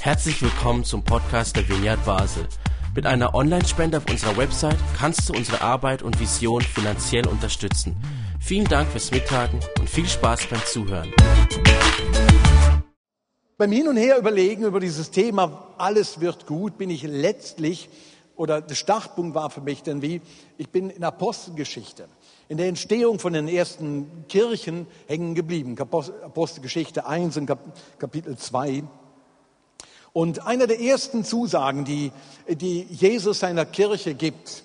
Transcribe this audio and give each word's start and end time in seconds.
Herzlich 0.00 0.40
willkommen 0.40 0.84
zum 0.84 1.02
Podcast 1.02 1.56
der 1.56 1.68
Vineyard 1.68 2.04
Basel. 2.04 2.46
Mit 2.94 3.06
einer 3.06 3.34
Online-Spende 3.34 3.98
auf 3.98 4.08
unserer 4.08 4.36
Website 4.36 4.78
kannst 4.96 5.28
du 5.28 5.32
unsere 5.32 5.60
Arbeit 5.60 6.02
und 6.02 6.18
Vision 6.20 6.62
finanziell 6.62 7.26
unterstützen. 7.26 7.96
Vielen 8.40 8.66
Dank 8.66 8.88
fürs 8.88 9.10
Mittagen 9.10 9.60
und 9.78 9.90
viel 9.90 10.06
Spaß 10.06 10.46
beim 10.46 10.64
Zuhören. 10.64 11.12
Beim 13.58 13.72
Hin 13.72 13.88
und 13.88 13.96
Her 13.96 14.18
überlegen 14.18 14.64
über 14.64 14.80
dieses 14.80 15.10
Thema, 15.10 15.74
alles 15.78 16.20
wird 16.20 16.46
gut, 16.46 16.78
bin 16.78 16.90
ich 16.90 17.02
letztlich, 17.02 17.88
oder 18.36 18.60
der 18.60 18.74
Startpunkt 18.74 19.34
war 19.34 19.50
für 19.50 19.62
mich 19.62 19.82
denn 19.82 20.02
wie, 20.02 20.20
ich 20.58 20.68
bin 20.68 20.90
in 20.90 21.02
Apostelgeschichte, 21.02 22.08
in 22.48 22.58
der 22.58 22.68
Entstehung 22.68 23.18
von 23.18 23.32
den 23.32 23.48
ersten 23.48 24.24
Kirchen 24.28 24.86
hängen 25.06 25.34
geblieben. 25.34 25.76
Apostelgeschichte 25.78 27.06
1 27.06 27.36
und 27.36 27.50
Kapitel 27.98 28.36
2. 28.36 28.84
Und 30.12 30.46
einer 30.46 30.66
der 30.66 30.80
ersten 30.80 31.24
Zusagen, 31.24 31.84
die, 31.84 32.10
die 32.48 32.84
Jesus 32.84 33.40
seiner 33.40 33.66
Kirche 33.66 34.14
gibt, 34.14 34.62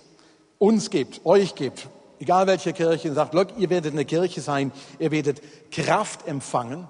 uns 0.60 0.90
gibt, 0.90 1.26
euch 1.26 1.56
gibt, 1.56 1.90
egal 2.20 2.48
welche 2.48 2.72
Kirche, 2.72 3.14
sagt, 3.14 3.34
look, 3.34 3.48
ihr 3.58 3.70
werdet 3.70 3.94
eine 3.94 4.06
Kirche 4.06 4.42
sein, 4.42 4.72
ihr 5.00 5.12
werdet 5.12 5.42
Kraft 5.72 6.28
empfangen, 6.28 6.88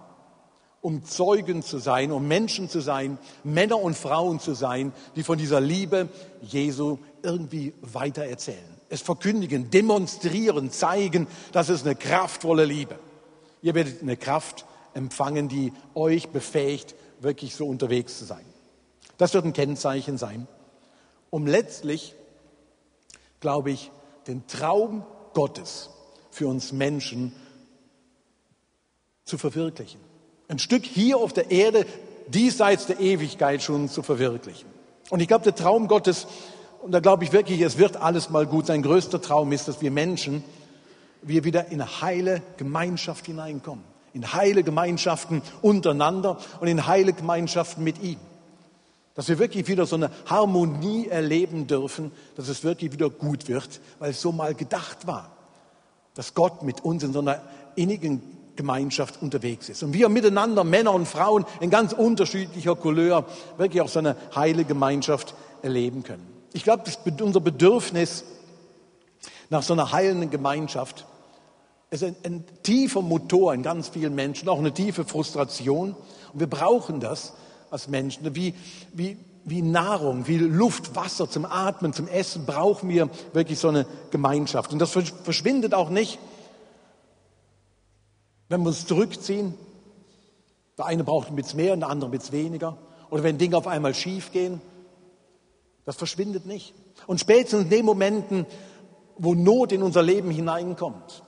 um 0.82 1.06
Zeugen 1.06 1.64
zu 1.64 1.80
sein, 1.80 2.12
um 2.12 2.28
Menschen 2.28 2.70
zu 2.70 2.82
sein, 2.82 3.18
Männer 3.44 3.80
und 3.80 3.96
Frauen 3.96 4.40
zu 4.40 4.54
sein, 4.54 4.92
die 5.16 5.24
von 5.24 5.38
dieser 5.38 5.62
Liebe 5.62 6.10
Jesu 6.42 7.00
irgendwie 7.24 7.74
weitererzählen. 7.82 8.71
Es 8.92 9.02
verkündigen, 9.02 9.72
demonstrieren, 9.72 10.70
zeigen, 10.70 11.26
das 11.54 11.70
ist 11.70 11.86
eine 11.86 11.96
kraftvolle 11.96 12.66
Liebe. 12.66 13.00
Ihr 13.62 13.74
werdet 13.74 14.02
eine 14.02 14.18
Kraft 14.18 14.66
empfangen, 14.94 15.48
die 15.48 15.72
euch 15.96 16.28
befähigt, 16.28 16.94
wirklich 17.22 17.56
so 17.56 17.68
unterwegs 17.68 18.20
zu 18.20 18.26
sein. 18.26 18.44
Das 19.18 19.34
wird 19.34 19.46
ein 19.46 19.54
Kennzeichen 19.54 20.18
sein, 20.18 20.46
um 21.30 21.48
letztlich, 21.48 22.16
glaube 23.40 23.72
ich, 23.72 23.92
den 24.28 24.46
Traum 24.48 25.06
Gottes 25.34 25.90
für 26.30 26.48
uns 26.48 26.74
Menschen 26.74 27.34
zu 29.24 29.38
verwirklichen. 29.38 30.02
Ein 30.50 30.60
Stück 30.60 30.86
hier 30.86 31.18
auf 31.18 31.32
der 31.32 31.50
Erde, 31.50 31.86
diesseits 32.28 32.88
der 32.88 33.00
Ewigkeit 33.00 33.64
schon 33.64 33.88
zu 33.88 34.04
verwirklichen. 34.04 34.68
Und 35.10 35.22
ich 35.22 35.30
glaube, 35.30 35.46
der 35.46 35.56
Traum 35.56 35.88
Gottes, 35.88 36.28
und 36.82 36.92
da 36.92 37.00
glaube 37.00 37.24
ich 37.24 37.32
wirklich, 37.32 37.62
es 37.62 37.78
wird 37.78 37.98
alles 37.98 38.30
mal 38.30 38.46
gut. 38.48 38.66
Sein 38.66 38.82
größter 38.82 39.22
Traum 39.22 39.52
ist, 39.52 39.68
dass 39.68 39.82
wir 39.82 39.92
Menschen, 39.92 40.44
wir 41.22 41.44
wieder 41.44 41.68
in 41.68 41.82
eine 41.82 42.02
heile 42.02 42.42
Gemeinschaft 42.58 43.28
hineinkommen. 43.28 43.84
In 44.14 44.34
heile 44.34 44.64
Gemeinschaften 44.64 45.42
untereinander 45.62 46.38
und 46.60 46.68
in 46.68 46.88
heile 46.88 47.14
Gemeinschaften 47.14 47.84
mit 47.84 48.02
ihm. 48.02 48.18
Dass 49.14 49.28
wir 49.30 49.40
wirklich 49.40 49.68
wieder 49.68 49.86
so 49.86 49.96
eine 49.96 50.10
Harmonie 50.26 51.08
erleben 51.08 51.68
dürfen, 51.68 52.12
dass 52.36 52.48
es 52.48 52.64
wirklich 52.64 52.92
wieder 52.92 53.10
gut 53.10 53.48
wird, 53.48 53.80
weil 54.00 54.12
es 54.12 54.22
so 54.22 54.32
mal 54.32 54.56
gedacht 54.56 55.06
war, 55.06 55.32
dass 56.16 56.34
Gott 56.34 56.64
mit 56.64 56.84
uns 56.84 57.04
in 57.04 57.14
so 57.14 57.20
einer 57.20 57.42
innigen 57.76 58.22
Gemeinschaft 58.56 59.22
unterwegs 59.22 59.70
ist. 59.70 59.84
Und 59.84 59.94
wir 59.94 60.10
miteinander, 60.10 60.64
Männer 60.64 60.94
und 60.94 61.08
Frauen 61.08 61.46
in 61.60 61.70
ganz 61.70 61.94
unterschiedlicher 61.94 62.76
Couleur, 62.76 63.26
wirklich 63.58 63.82
auch 63.82 63.88
so 63.88 64.00
eine 64.00 64.16
heile 64.36 64.66
Gemeinschaft 64.66 65.36
erleben 65.62 66.04
können. 66.04 66.41
Ich 66.54 66.64
glaube, 66.64 66.84
unser 67.22 67.40
Bedürfnis 67.40 68.24
nach 69.50 69.64
so 69.64 69.74
einer 69.74 69.92
heilenden 69.92 70.30
Gemeinschaft 70.30 71.06
ist 71.90 72.04
ein, 72.04 72.16
ein 72.24 72.46
tiefer 72.64 73.02
Motor 73.02 73.54
in 73.54 73.64
ganz 73.64 73.90
vielen 73.90 74.16
Menschen, 74.16 74.48
auch 74.50 74.60
eine 74.60 74.74
tiefe 74.74 75.06
Frustration. 75.06 75.96
Und 76.34 76.40
wir 76.40 76.48
brauchen 76.48 77.00
das, 77.00 77.34
als 77.70 77.88
Menschen. 77.88 78.36
Wie, 78.36 78.54
wie, 78.94 79.18
wie 79.46 79.62
Nahrung, 79.62 80.28
wie 80.28 80.38
Luft, 80.38 80.96
Wasser 80.96 81.30
zum 81.30 81.46
Atmen, 81.46 81.94
zum 81.94 82.08
Essen 82.08 82.46
brauchen 82.46 82.90
wir 82.90 83.10
wirklich 83.34 83.60
so 83.60 83.70
eine 83.70 83.86
Gemeinschaft. 84.12 84.72
Und 84.72 84.80
das 84.80 84.92
verschwindet 84.92 85.74
auch 85.74 85.90
nicht, 85.90 86.20
wenn 88.50 88.62
wir 88.62 88.68
uns 88.68 88.86
zurückziehen. 88.86 89.54
Der 90.78 90.86
eine 90.86 91.04
braucht 91.04 91.32
mit 91.32 91.54
mehr, 91.54 91.76
der 91.76 91.90
andere 91.90 92.10
mit 92.10 92.32
weniger. 92.32 92.78
Oder 93.10 93.24
wenn 93.24 93.38
Dinge 93.38 93.58
auf 93.58 93.68
einmal 93.68 93.94
schief 93.94 94.32
gehen. 94.32 94.62
Das 95.86 95.96
verschwindet 95.96 96.46
nicht. 96.46 96.74
Und 97.08 97.20
spätestens 97.20 97.64
in 97.64 97.70
den 97.70 97.86
Momenten, 97.86 98.46
wo 99.18 99.34
Not 99.34 99.72
in 99.72 99.84
unser 99.84 100.04
Leben 100.04 100.30
hineinkommt, 100.30 101.24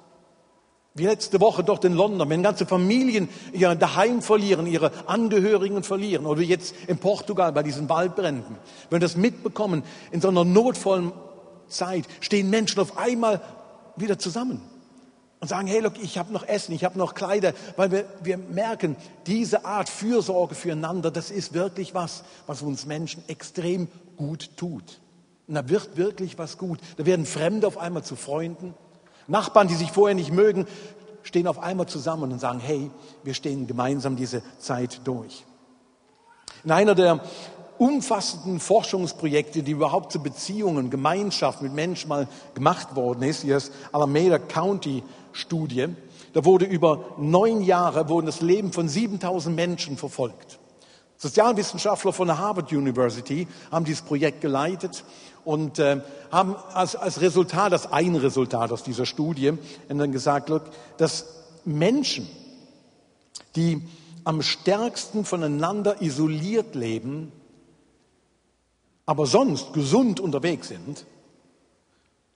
wie 0.95 1.05
letzte 1.05 1.41
Woche 1.41 1.63
dort 1.63 1.85
in 1.85 1.93
London, 1.93 2.29
wenn 2.29 2.43
ganze 2.43 2.67
Familien 2.67 3.27
ihr 3.51 3.73
Daheim 3.73 4.21
verlieren, 4.21 4.67
ihre 4.67 4.91
Angehörigen 5.07 5.83
verlieren, 5.83 6.27
oder 6.27 6.41
jetzt 6.41 6.75
in 6.87 6.97
Portugal 6.99 7.51
bei 7.51 7.63
diesen 7.63 7.89
Waldbränden, 7.89 8.57
wenn 8.89 9.01
wir 9.01 9.07
das 9.07 9.17
mitbekommen, 9.17 9.83
in 10.11 10.21
so 10.21 10.27
einer 10.27 10.45
notvollen 10.45 11.11
Zeit 11.67 12.05
stehen 12.19 12.49
Menschen 12.51 12.79
auf 12.79 12.97
einmal 12.97 13.41
wieder 13.95 14.19
zusammen 14.19 14.61
und 15.39 15.47
sagen, 15.47 15.67
hey, 15.67 15.79
look, 15.79 16.01
ich 16.01 16.17
habe 16.17 16.31
noch 16.31 16.47
Essen, 16.47 16.73
ich 16.73 16.83
habe 16.83 16.97
noch 16.97 17.15
Kleider, 17.15 17.53
weil 17.75 17.91
wir, 17.91 18.05
wir 18.21 18.37
merken, 18.37 18.95
diese 19.25 19.65
Art 19.65 19.89
Fürsorge 19.89 20.53
füreinander, 20.53 21.09
das 21.09 21.31
ist 21.31 21.53
wirklich 21.53 21.93
was, 21.95 22.23
was 22.45 22.61
uns 22.61 22.85
Menschen 22.85 23.23
extrem 23.27 23.87
gut 24.17 24.51
tut. 24.57 24.99
Und 25.47 25.55
da 25.55 25.69
wird 25.69 25.97
wirklich 25.97 26.37
was 26.37 26.57
gut. 26.57 26.79
Da 26.97 27.05
werden 27.05 27.25
Fremde 27.25 27.67
auf 27.67 27.77
einmal 27.77 28.03
zu 28.03 28.15
Freunden. 28.15 28.73
Nachbarn, 29.27 29.67
die 29.67 29.75
sich 29.75 29.91
vorher 29.91 30.15
nicht 30.15 30.31
mögen, 30.31 30.65
stehen 31.23 31.47
auf 31.47 31.59
einmal 31.59 31.87
zusammen 31.87 32.31
und 32.31 32.39
sagen, 32.39 32.59
hey, 32.59 32.91
wir 33.23 33.33
stehen 33.33 33.67
gemeinsam 33.67 34.15
diese 34.15 34.41
Zeit 34.59 35.01
durch. 35.05 35.45
In 36.63 36.71
einer 36.71 36.95
der 36.95 37.21
umfassenden 37.77 38.59
Forschungsprojekte, 38.59 39.63
die 39.63 39.71
überhaupt 39.71 40.11
zu 40.11 40.21
Beziehungen, 40.21 40.89
Gemeinschaft 40.89 41.61
mit 41.61 41.73
Menschen 41.73 42.07
mal 42.07 42.27
gemacht 42.53 42.95
worden 42.95 43.23
ist, 43.23 43.43
die 43.43 43.49
das 43.49 43.71
Alameda 43.91 44.39
County 44.39 45.03
Studie, 45.31 45.87
da 46.33 46.45
wurde 46.45 46.65
über 46.65 47.05
neun 47.17 47.61
Jahre 47.61 48.09
wurden 48.09 48.25
das 48.25 48.41
Leben 48.41 48.71
von 48.71 48.87
7000 48.87 49.55
Menschen 49.55 49.97
verfolgt. 49.97 50.59
Sozialwissenschaftler 51.23 52.11
von 52.11 52.27
der 52.27 52.37
Harvard 52.37 52.73
University 52.73 53.47
haben 53.71 53.85
dieses 53.85 54.01
Projekt 54.01 54.41
geleitet 54.41 55.05
und 55.45 55.79
äh, 55.79 56.01
haben 56.33 56.57
als, 56.73 56.97
als 56.97 57.21
Resultat, 57.21 57.71
das 57.71 57.89
ein 57.93 58.15
Resultat 58.15 58.73
aus 58.73 58.83
dieser 58.83 59.05
Studie, 59.05 59.53
dann 59.87 60.11
gesagt, 60.11 60.49
look, 60.49 60.63
dass 60.97 61.27
Menschen, 61.63 62.27
die 63.55 63.81
am 64.25 64.41
stärksten 64.41 65.23
voneinander 65.23 66.01
isoliert 66.01 66.75
leben, 66.75 67.31
aber 69.05 69.25
sonst 69.25 69.71
gesund 69.71 70.19
unterwegs 70.19 70.67
sind, 70.67 71.05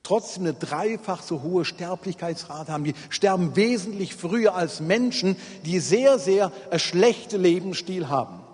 trotzdem 0.03 0.43
eine 0.43 0.53
dreifach 0.53 1.23
so 1.23 1.41
hohe 1.41 1.65
Sterblichkeitsrate 1.65 2.71
haben. 2.71 2.85
Die 2.85 2.95
sterben 3.09 3.57
wesentlich 3.57 4.15
früher 4.15 4.55
als 4.55 4.79
Menschen, 4.79 5.35
die 5.65 5.81
sehr, 5.81 6.19
sehr 6.19 6.53
ein 6.71 6.79
schlechten 6.79 7.41
Lebensstil 7.41 8.07
haben. 8.07 8.46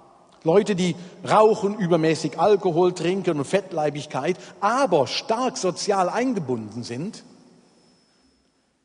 Leute, 0.43 0.75
die 0.75 0.95
rauchen, 1.29 1.77
übermäßig 1.77 2.37
Alkohol 2.37 2.93
trinken 2.93 3.37
und 3.37 3.45
Fettleibigkeit, 3.45 4.37
aber 4.59 5.07
stark 5.07 5.57
sozial 5.57 6.09
eingebunden 6.09 6.83
sind, 6.83 7.23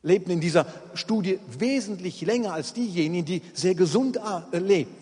leben 0.03 0.31
in 0.31 0.41
dieser 0.41 0.67
Studie 0.95 1.41
wesentlich 1.59 2.21
länger 2.21 2.53
als 2.53 2.73
diejenigen, 2.73 3.25
die 3.25 3.43
sehr 3.53 3.75
gesund 3.75 4.19
äh, 4.53 4.59
leben. 4.59 4.95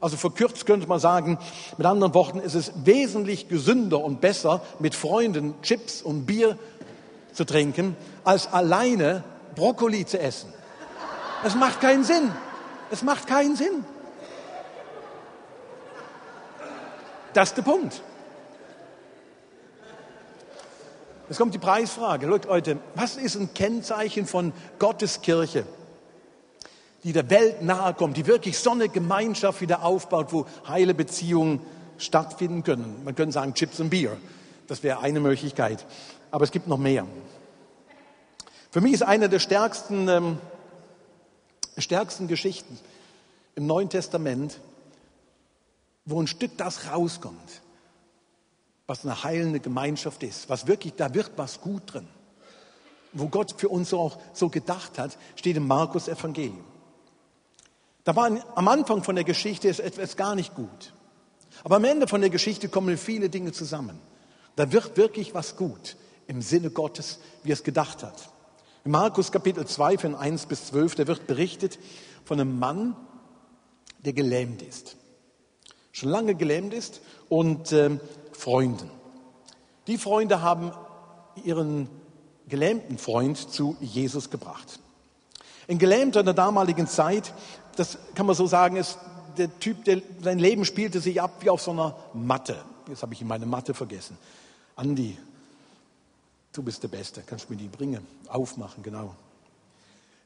Also 0.00 0.18
verkürzt 0.18 0.66
könnte 0.66 0.86
man 0.86 1.00
sagen, 1.00 1.38
mit 1.78 1.86
anderen 1.86 2.12
Worten, 2.12 2.38
ist 2.38 2.54
es 2.54 2.72
wesentlich 2.84 3.48
gesünder 3.48 4.04
und 4.04 4.20
besser, 4.20 4.60
mit 4.78 4.94
Freunden 4.94 5.54
Chips 5.62 6.02
und 6.02 6.26
Bier 6.26 6.58
zu 7.32 7.46
trinken, 7.46 7.96
als 8.22 8.52
alleine 8.52 9.24
Brokkoli 9.54 10.04
zu 10.04 10.20
essen. 10.20 10.52
Es 11.42 11.54
macht 11.54 11.80
keinen 11.80 12.04
Sinn. 12.04 12.30
Es 12.90 13.02
macht 13.02 13.26
keinen 13.26 13.56
Sinn. 13.56 13.84
Das 17.34 17.48
ist 17.48 17.56
der 17.56 17.62
Punkt. 17.62 18.00
Jetzt 21.28 21.38
kommt 21.38 21.52
die 21.52 21.58
Preisfrage. 21.58 22.26
Leute, 22.26 22.78
was 22.94 23.16
ist 23.16 23.34
ein 23.34 23.52
Kennzeichen 23.54 24.24
von 24.24 24.52
Gottes 24.78 25.20
Kirche, 25.20 25.66
die 27.02 27.12
der 27.12 27.28
Welt 27.30 27.60
nahe 27.60 27.92
kommt, 27.94 28.16
die 28.16 28.26
wirklich 28.26 28.58
so 28.58 28.70
eine 28.70 28.88
Gemeinschaft 28.88 29.60
wieder 29.60 29.82
aufbaut, 29.82 30.32
wo 30.32 30.46
heile 30.68 30.94
Beziehungen 30.94 31.60
stattfinden 31.98 32.62
können? 32.62 33.02
Man 33.04 33.16
könnte 33.16 33.32
sagen 33.32 33.54
Chips 33.54 33.80
und 33.80 33.90
Bier. 33.90 34.16
Das 34.68 34.82
wäre 34.84 35.00
eine 35.00 35.18
Möglichkeit. 35.18 35.84
Aber 36.30 36.44
es 36.44 36.52
gibt 36.52 36.68
noch 36.68 36.78
mehr. 36.78 37.04
Für 38.70 38.80
mich 38.80 38.92
ist 38.92 39.02
eine 39.02 39.28
der 39.28 39.40
stärksten, 39.40 40.08
ähm, 40.08 40.38
stärksten 41.78 42.28
Geschichten 42.28 42.78
im 43.56 43.66
Neuen 43.66 43.88
Testament 43.88 44.60
wo 46.04 46.20
ein 46.20 46.26
Stück 46.26 46.56
das 46.58 46.90
rauskommt, 46.90 47.62
was 48.86 49.04
eine 49.04 49.24
heilende 49.24 49.60
Gemeinschaft 49.60 50.22
ist, 50.22 50.48
was 50.48 50.66
wirklich, 50.66 50.94
da 50.94 51.14
wird 51.14 51.32
was 51.36 51.60
gut 51.60 51.82
drin. 51.86 52.08
Wo 53.12 53.28
Gott 53.28 53.54
für 53.56 53.68
uns 53.68 53.94
auch 53.94 54.18
so 54.32 54.48
gedacht 54.48 54.98
hat, 54.98 55.16
steht 55.36 55.56
im 55.56 55.66
Markus 55.66 56.08
Evangelium. 56.08 56.64
Da 58.02 58.14
war 58.16 58.30
am 58.54 58.68
Anfang 58.68 59.02
von 59.02 59.14
der 59.14 59.24
Geschichte 59.24 59.68
etwas 59.68 60.16
gar 60.16 60.34
nicht 60.34 60.54
gut. 60.54 60.92
Aber 61.62 61.76
am 61.76 61.84
Ende 61.84 62.06
von 62.06 62.20
der 62.20 62.30
Geschichte 62.30 62.68
kommen 62.68 62.98
viele 62.98 63.30
Dinge 63.30 63.52
zusammen. 63.52 63.98
Da 64.56 64.72
wird 64.72 64.96
wirklich 64.96 65.34
was 65.34 65.56
gut 65.56 65.96
im 66.26 66.42
Sinne 66.42 66.70
Gottes, 66.70 67.20
wie 67.42 67.50
er 67.50 67.54
es 67.54 67.62
gedacht 67.62 68.02
hat. 68.02 68.30
In 68.84 68.90
Markus 68.90 69.32
Kapitel 69.32 69.66
2 69.66 69.98
von 69.98 70.14
1 70.14 70.46
bis 70.46 70.66
12, 70.66 70.96
da 70.96 71.06
wird 71.06 71.26
berichtet 71.26 71.78
von 72.24 72.38
einem 72.38 72.58
Mann, 72.58 72.96
der 74.04 74.12
gelähmt 74.12 74.60
ist. 74.60 74.96
Schon 75.94 76.08
lange 76.08 76.34
gelähmt 76.34 76.74
ist 76.74 77.00
und 77.28 77.70
äh, 77.70 77.88
Freunden. 78.32 78.90
Die 79.86 79.96
Freunde 79.96 80.42
haben 80.42 80.72
ihren 81.44 81.88
gelähmten 82.48 82.98
Freund 82.98 83.38
zu 83.38 83.76
Jesus 83.80 84.28
gebracht. 84.28 84.80
Ein 85.68 85.78
Gelähmter 85.78 86.20
in 86.20 86.26
der 86.26 86.34
damaligen 86.34 86.88
Zeit, 86.88 87.32
das 87.76 87.96
kann 88.16 88.26
man 88.26 88.34
so 88.34 88.48
sagen, 88.48 88.74
ist 88.74 88.98
der 89.38 89.56
Typ, 89.60 89.84
der, 89.84 90.02
sein 90.20 90.40
Leben 90.40 90.64
spielte 90.64 90.98
sich 90.98 91.22
ab 91.22 91.30
wie 91.40 91.50
auf 91.50 91.62
so 91.62 91.70
einer 91.70 91.96
Matte. 92.12 92.56
Jetzt 92.88 93.02
habe 93.02 93.14
ich 93.14 93.22
meine 93.22 93.46
Matte 93.46 93.72
vergessen. 93.72 94.18
Andi, 94.74 95.16
du 96.52 96.62
bist 96.64 96.82
der 96.82 96.88
Beste, 96.88 97.22
kannst 97.24 97.48
du 97.48 97.52
mir 97.52 97.58
die 97.60 97.68
bringen? 97.68 98.04
Aufmachen, 98.26 98.82
genau. 98.82 99.14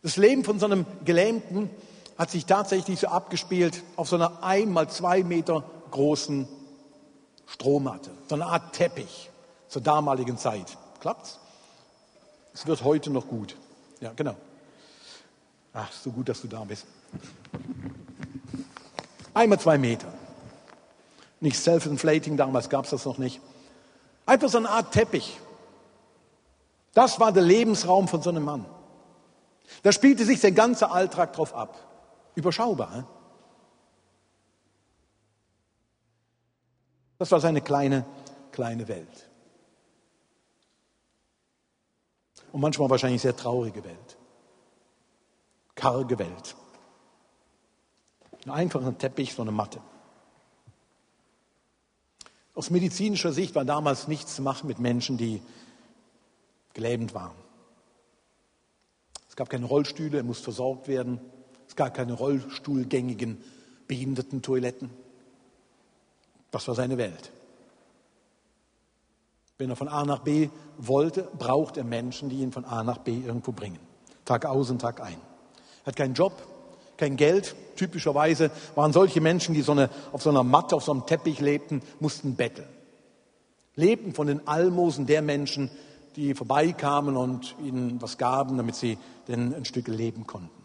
Das 0.02 0.16
Leben 0.16 0.44
von 0.44 0.58
so 0.58 0.64
einem 0.64 0.86
Gelähmten 1.04 1.68
hat 2.18 2.30
sich 2.30 2.46
tatsächlich 2.46 2.98
so 2.98 3.06
abgespielt 3.06 3.84
auf 3.96 4.08
so 4.08 4.16
einer 4.16 4.42
einmal 4.42 4.90
zwei 4.90 5.22
Meter 5.22 5.62
großen 5.92 6.48
Strohmatte, 7.46 8.10
so 8.28 8.34
eine 8.34 8.46
Art 8.46 8.74
Teppich 8.74 9.30
zur 9.68 9.80
damaligen 9.80 10.36
Zeit. 10.36 10.76
Klappt's? 11.00 11.38
Es 12.52 12.66
wird 12.66 12.82
heute 12.82 13.10
noch 13.10 13.28
gut. 13.28 13.56
Ja, 14.00 14.12
genau. 14.14 14.34
Ach, 15.72 15.90
so 15.92 16.10
gut, 16.10 16.28
dass 16.28 16.42
du 16.42 16.48
da 16.48 16.64
bist. 16.64 16.86
Einmal 19.32 19.60
zwei 19.60 19.78
Meter. 19.78 20.12
Nicht 21.40 21.56
self-inflating, 21.56 22.36
damals 22.36 22.68
gab 22.68 22.84
es 22.84 22.90
das 22.90 23.04
noch 23.04 23.18
nicht. 23.18 23.40
Einfach 24.26 24.48
so 24.48 24.58
eine 24.58 24.68
Art 24.68 24.92
Teppich. 24.92 25.38
Das 26.94 27.20
war 27.20 27.30
der 27.30 27.44
Lebensraum 27.44 28.08
von 28.08 28.22
so 28.22 28.30
einem 28.30 28.44
Mann. 28.44 28.66
Da 29.84 29.92
spielte 29.92 30.24
sich 30.24 30.40
der 30.40 30.52
ganze 30.52 30.90
Alltag 30.90 31.34
drauf 31.34 31.54
ab. 31.54 31.87
Überschaubar. 32.38 33.04
Das 37.18 37.32
war 37.32 37.40
seine 37.40 37.60
kleine, 37.60 38.06
kleine 38.52 38.86
Welt. 38.86 39.28
Und 42.52 42.60
manchmal 42.60 42.90
wahrscheinlich 42.90 43.22
sehr 43.22 43.34
traurige 43.34 43.82
Welt. 43.82 44.16
Karge 45.74 46.16
Welt. 46.20 46.54
Einfach 48.46 48.86
ein 48.86 48.98
Teppich, 48.98 49.34
so 49.34 49.42
eine 49.42 49.50
Matte. 49.50 49.80
Aus 52.54 52.70
medizinischer 52.70 53.32
Sicht 53.32 53.56
war 53.56 53.64
damals 53.64 54.06
nichts 54.06 54.36
zu 54.36 54.42
machen 54.42 54.68
mit 54.68 54.78
Menschen, 54.78 55.18
die 55.18 55.42
gelähmt 56.72 57.14
waren. 57.14 57.36
Es 59.28 59.34
gab 59.34 59.50
keine 59.50 59.66
Rollstühle, 59.66 60.18
er 60.18 60.24
musste 60.24 60.44
versorgt 60.44 60.86
werden. 60.86 61.20
Gab 61.78 61.94
keine 61.94 62.14
rollstuhlgängigen 62.14 63.38
Behindertentoiletten. 63.86 64.90
Das 66.50 66.66
war 66.66 66.74
seine 66.74 66.98
Welt. 66.98 67.30
Wenn 69.58 69.70
er 69.70 69.76
von 69.76 69.86
A 69.86 70.04
nach 70.04 70.18
B 70.18 70.48
wollte, 70.76 71.28
braucht 71.38 71.76
er 71.76 71.84
Menschen, 71.84 72.30
die 72.30 72.40
ihn 72.40 72.50
von 72.50 72.64
A 72.64 72.82
nach 72.82 72.98
B 72.98 73.20
irgendwo 73.24 73.52
bringen. 73.52 73.78
Tag 74.24 74.44
aus 74.44 74.70
und 74.70 74.80
Tag 74.80 75.00
ein. 75.00 75.18
Er 75.84 75.86
hat 75.86 75.94
keinen 75.94 76.14
Job, 76.14 76.32
kein 76.96 77.16
Geld. 77.16 77.54
Typischerweise 77.76 78.50
waren 78.74 78.92
solche 78.92 79.20
Menschen, 79.20 79.54
die 79.54 79.62
so 79.62 79.70
eine, 79.70 79.88
auf 80.10 80.20
so 80.20 80.30
einer 80.30 80.42
Matte, 80.42 80.74
auf 80.74 80.82
so 80.82 80.90
einem 80.90 81.06
Teppich 81.06 81.38
lebten, 81.38 81.80
mussten 82.00 82.34
betteln. 82.34 82.66
Lebten 83.76 84.14
von 84.14 84.26
den 84.26 84.48
Almosen 84.48 85.06
der 85.06 85.22
Menschen, 85.22 85.70
die 86.16 86.34
vorbeikamen 86.34 87.16
und 87.16 87.54
ihnen 87.62 88.02
was 88.02 88.18
gaben, 88.18 88.56
damit 88.56 88.74
sie 88.74 88.98
denn 89.28 89.54
ein 89.54 89.64
Stück 89.64 89.86
leben 89.86 90.26
konnten. 90.26 90.57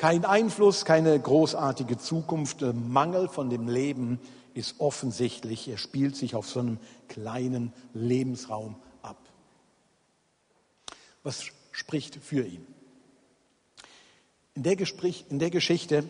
Kein 0.00 0.24
Einfluss, 0.24 0.86
keine 0.86 1.20
großartige 1.20 1.98
Zukunft, 1.98 2.62
Mangel 2.62 3.28
von 3.28 3.50
dem 3.50 3.68
Leben 3.68 4.18
ist 4.54 4.76
offensichtlich. 4.80 5.68
Er 5.68 5.76
spielt 5.76 6.16
sich 6.16 6.34
auf 6.34 6.48
so 6.48 6.60
einem 6.60 6.78
kleinen 7.08 7.74
Lebensraum 7.92 8.76
ab. 9.02 9.18
Was 11.22 11.44
spricht 11.72 12.16
für 12.16 12.46
ihn? 12.46 12.66
In 14.54 14.62
der, 14.62 14.74
Gespräch, 14.76 15.26
in 15.28 15.38
der 15.38 15.50
Geschichte 15.50 16.04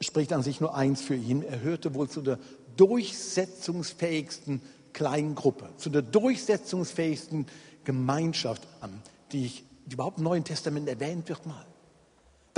spricht 0.00 0.32
an 0.32 0.42
sich 0.42 0.60
nur 0.60 0.74
eins 0.74 1.00
für 1.00 1.14
ihn. 1.14 1.44
Er 1.44 1.60
hörte 1.60 1.94
wohl 1.94 2.08
zu 2.08 2.22
der 2.22 2.40
durchsetzungsfähigsten 2.76 4.60
kleinen 4.92 5.36
Gruppe, 5.36 5.68
zu 5.76 5.90
der 5.90 6.02
durchsetzungsfähigsten 6.02 7.46
Gemeinschaft 7.84 8.66
an, 8.80 9.00
die, 9.30 9.46
ich, 9.46 9.64
die 9.86 9.94
überhaupt 9.94 10.18
im 10.18 10.24
Neuen 10.24 10.42
Testament 10.42 10.88
erwähnt 10.88 11.28
wird 11.28 11.46
mal. 11.46 11.67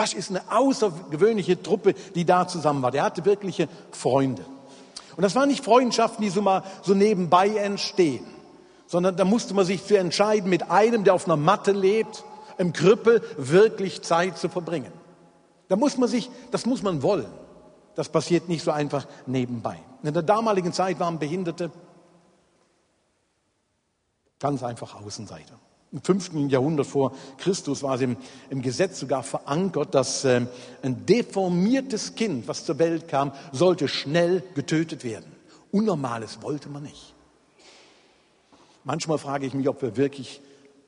Das 0.00 0.14
ist 0.14 0.31
eine 0.31 0.41
außergewöhnliche 0.50 1.62
Truppe, 1.62 1.93
die 2.14 2.25
da 2.25 2.49
zusammen 2.49 2.81
war. 2.81 2.91
Der 2.91 3.02
hatte 3.02 3.26
wirkliche 3.26 3.69
Freunde. 3.93 4.43
Und 5.14 5.23
das 5.23 5.35
waren 5.35 5.50
nicht 5.50 5.62
Freundschaften, 5.62 6.25
die 6.25 6.31
so 6.31 6.41
mal 6.41 6.62
so 6.81 6.94
nebenbei 6.94 7.49
entstehen, 7.49 8.25
sondern 8.87 9.14
da 9.19 9.26
musste 9.26 9.52
man 9.52 9.67
sich 9.67 9.85
zu 9.85 9.99
entscheiden, 9.99 10.49
mit 10.49 10.70
einem, 10.70 11.05
der 11.05 11.12
auf 11.12 11.26
einer 11.26 11.37
Matte 11.37 11.73
lebt, 11.73 12.25
im 12.56 12.73
Krüppel, 12.73 13.23
wirklich 13.37 14.00
Zeit 14.00 14.38
zu 14.38 14.49
verbringen. 14.49 14.91
Da 15.69 15.76
muss 15.76 15.99
man 15.99 16.08
sich, 16.08 16.31
das 16.50 16.64
muss 16.64 16.82
man 16.82 17.03
wollen. 17.03 17.31
Das 17.94 18.08
passiert 18.08 18.49
nicht 18.49 18.64
so 18.64 18.70
einfach 18.70 19.06
nebenbei. 19.26 19.76
In 20.03 20.14
der 20.14 20.23
damaligen 20.23 20.73
Zeit 20.73 20.99
waren 20.99 21.19
Behinderte 21.19 21.70
ganz 24.38 24.62
einfach 24.62 24.94
Außenseiter. 24.94 25.58
Im 25.92 26.02
fünften 26.02 26.48
Jahrhundert 26.48 26.87
vor 26.87 27.12
Christus 27.38 27.82
war 27.82 27.96
es 27.96 28.00
im, 28.00 28.16
im 28.48 28.62
Gesetz 28.62 29.00
sogar 29.00 29.22
verankert, 29.22 29.94
dass 29.94 30.25
äh, 30.25 30.46
ein 30.82 31.06
deformiertes 31.06 32.14
Kind, 32.14 32.46
was 32.46 32.64
zur 32.64 32.78
Welt 32.78 33.08
kam, 33.08 33.32
sollte 33.50 33.88
schnell 33.88 34.42
getötet 34.54 35.02
werden. 35.02 35.32
Unnormales 35.72 36.42
wollte 36.42 36.69
man 36.69 36.84
nicht. 36.84 37.14
Manchmal 38.84 39.19
frage 39.19 39.46
ich 39.46 39.54
mich, 39.54 39.69
ob 39.69 39.82
wir 39.82 39.96
wirklich 39.96 40.40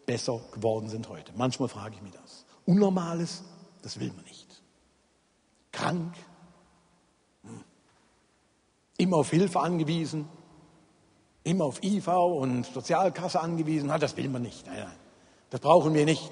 besser 0.06 0.40
geworden 0.52 0.88
sind 0.88 1.08
heute. 1.08 1.32
Manchmal 1.36 1.68
frage 1.68 1.96
ich 1.96 2.02
mich 2.02 2.12
das. 2.12 2.44
Unnormales, 2.64 3.42
das 3.82 3.98
will 3.98 4.12
man 4.14 4.24
nicht 4.24 4.42
krank, 5.72 6.14
immer 8.98 9.16
auf 9.16 9.30
Hilfe 9.30 9.60
angewiesen, 9.60 10.28
immer 11.44 11.64
auf 11.64 11.82
IV 11.82 12.08
und 12.08 12.66
Sozialkasse 12.66 13.40
angewiesen. 13.40 13.88
Na, 13.88 13.98
das 13.98 14.16
will 14.16 14.28
man 14.28 14.42
nicht. 14.42 14.66
Nein, 14.66 14.78
nein, 14.78 14.96
das 15.50 15.60
brauchen 15.60 15.94
wir 15.94 16.04
nicht. 16.04 16.30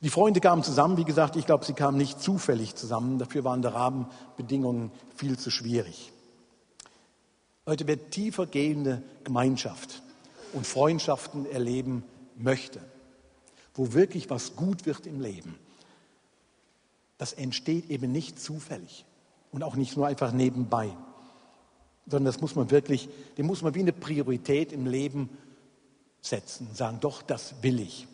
Die 0.00 0.10
Freunde 0.10 0.40
kamen 0.40 0.62
zusammen, 0.62 0.98
wie 0.98 1.04
gesagt, 1.04 1.34
ich 1.34 1.46
glaube, 1.46 1.64
sie 1.64 1.72
kamen 1.72 1.96
nicht 1.96 2.20
zufällig 2.20 2.74
zusammen, 2.74 3.18
dafür 3.18 3.42
waren 3.44 3.62
die 3.62 3.68
Rahmenbedingungen 3.68 4.90
viel 5.16 5.38
zu 5.38 5.50
schwierig. 5.50 6.12
Heute 7.66 7.86
wer 7.86 8.10
tiefer 8.10 8.44
gehende 8.44 9.02
Gemeinschaft 9.24 10.02
und 10.52 10.66
Freundschaften 10.66 11.46
erleben 11.50 12.04
möchte, 12.36 12.80
wo 13.72 13.94
wirklich 13.94 14.28
was 14.28 14.56
gut 14.56 14.84
wird 14.84 15.06
im 15.06 15.22
Leben, 15.22 15.58
das 17.16 17.32
entsteht 17.32 17.88
eben 17.88 18.12
nicht 18.12 18.38
zufällig 18.38 19.06
und 19.52 19.62
auch 19.62 19.76
nicht 19.76 19.96
nur 19.96 20.06
einfach 20.06 20.32
nebenbei, 20.32 20.94
sondern 22.06 22.26
das 22.26 22.40
muss 22.40 22.54
man 22.54 22.70
wirklich, 22.70 23.08
dem 23.38 23.46
muss 23.46 23.62
man 23.62 23.74
wie 23.74 23.80
eine 23.80 23.92
Priorität 23.92 24.72
im 24.72 24.86
Leben 24.86 25.28
setzen, 26.20 26.68
sagen, 26.72 26.98
doch, 27.00 27.22
das 27.22 27.62
will 27.62 27.80
ich. 27.80 28.06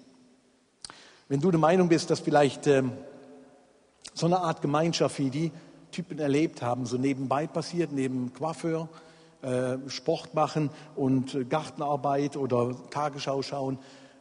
Wenn 1.28 1.40
du 1.40 1.50
der 1.50 1.60
Meinung 1.60 1.88
bist, 1.88 2.10
dass 2.10 2.20
vielleicht 2.20 2.66
ähm, 2.66 2.92
so 4.14 4.26
eine 4.26 4.40
Art 4.40 4.62
Gemeinschaft 4.62 5.18
wie 5.18 5.30
die 5.30 5.52
Typen 5.92 6.18
erlebt 6.18 6.62
haben, 6.62 6.86
so 6.86 6.96
nebenbei 6.96 7.46
passiert, 7.46 7.92
neben 7.92 8.32
Coiffeur, 8.32 8.88
äh, 9.42 9.76
Sport 9.88 10.34
machen 10.34 10.70
und 10.96 11.48
Gartenarbeit 11.48 12.36
oder 12.36 12.76
Tagesschau 12.90 13.42
schauen, 13.42 13.78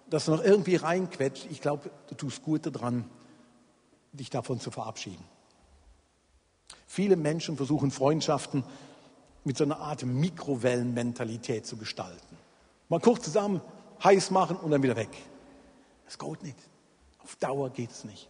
das 0.10 0.28
noch 0.28 0.44
irgendwie 0.44 0.76
reinquetscht, 0.76 1.48
ich 1.50 1.62
glaube, 1.62 1.92
du 2.08 2.16
tust 2.16 2.44
gut 2.44 2.66
daran, 2.66 3.06
dich 4.14 4.30
davon 4.30 4.60
zu 4.60 4.72
verabschieden. 4.72 5.24
Viele 6.88 7.16
Menschen 7.16 7.58
versuchen 7.58 7.92
Freundschaften 7.92 8.64
mit 9.44 9.58
so 9.58 9.64
einer 9.64 9.80
Art 9.80 10.04
Mikrowellenmentalität 10.04 11.66
zu 11.66 11.78
gestalten. 11.78 12.38
Mal 12.90 13.00
kurz 13.00 13.24
zusammen 13.24 13.62
heiß 14.04 14.32
machen 14.32 14.58
und 14.58 14.72
dann 14.72 14.84
wieder 14.84 14.96
weg. 14.96 15.10
Das 16.06 16.18
geht 16.18 16.44
nicht. 16.44 16.58
Auf 17.20 17.36
Dauer 17.36 17.70
geht 17.70 17.92
es 17.92 18.04
nicht. 18.04 18.30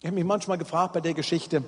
Ich 0.00 0.06
habe 0.06 0.14
mich 0.14 0.24
manchmal 0.24 0.58
gefragt 0.58 0.92
bei 0.92 1.00
der 1.00 1.14
Geschichte, 1.14 1.64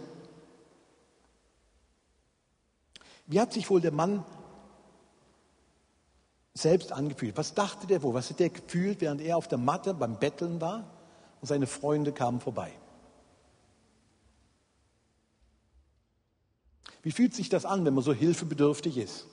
wie 3.27 3.41
hat 3.41 3.53
sich 3.53 3.69
wohl 3.71 3.81
der 3.81 3.93
Mann 3.93 4.25
selbst 6.55 6.93
angefühlt. 6.93 7.37
Was 7.37 7.55
dachte 7.55 7.87
der 7.87 8.03
wo? 8.03 8.15
Was 8.15 8.31
hat 8.31 8.41
der 8.41 8.51
gefühlt, 8.51 9.01
während 9.01 9.21
er 9.21 9.37
auf 9.37 9.49
der 9.49 9.59
Matte 9.59 9.95
beim 9.95 10.19
Betteln 10.19 10.61
war 10.61 10.85
und 11.41 11.49
seine 11.49 11.67
Freunde 11.67 12.13
kamen 12.13 12.41
vorbei? 12.41 12.73
Wie 17.07 17.13
fühlt 17.13 17.33
sich 17.33 17.49
das 17.49 17.65
an, 17.65 17.85
wenn 17.85 17.95
man 17.95 18.03
so 18.03 18.13
hilfebedürftig 18.13 18.99
ist? 18.99 19.27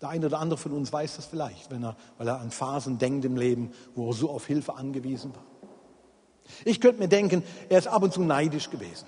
Der 0.00 0.08
eine 0.08 0.24
oder 0.24 0.38
andere 0.38 0.56
von 0.56 0.72
uns 0.72 0.90
weiß 0.90 1.16
das 1.16 1.26
vielleicht, 1.26 1.70
wenn 1.70 1.84
er, 1.84 1.94
weil 2.16 2.26
er 2.26 2.40
an 2.40 2.50
Phasen 2.50 2.96
denkt 2.96 3.26
im 3.26 3.36
Leben, 3.36 3.70
wo 3.94 4.08
er 4.08 4.14
so 4.14 4.30
auf 4.30 4.46
Hilfe 4.46 4.76
angewiesen 4.76 5.34
war. 5.34 5.44
Ich 6.64 6.80
könnte 6.80 7.00
mir 7.00 7.08
denken, 7.08 7.42
er 7.68 7.80
ist 7.80 7.88
ab 7.88 8.02
und 8.02 8.14
zu 8.14 8.22
neidisch 8.22 8.70
gewesen. 8.70 9.06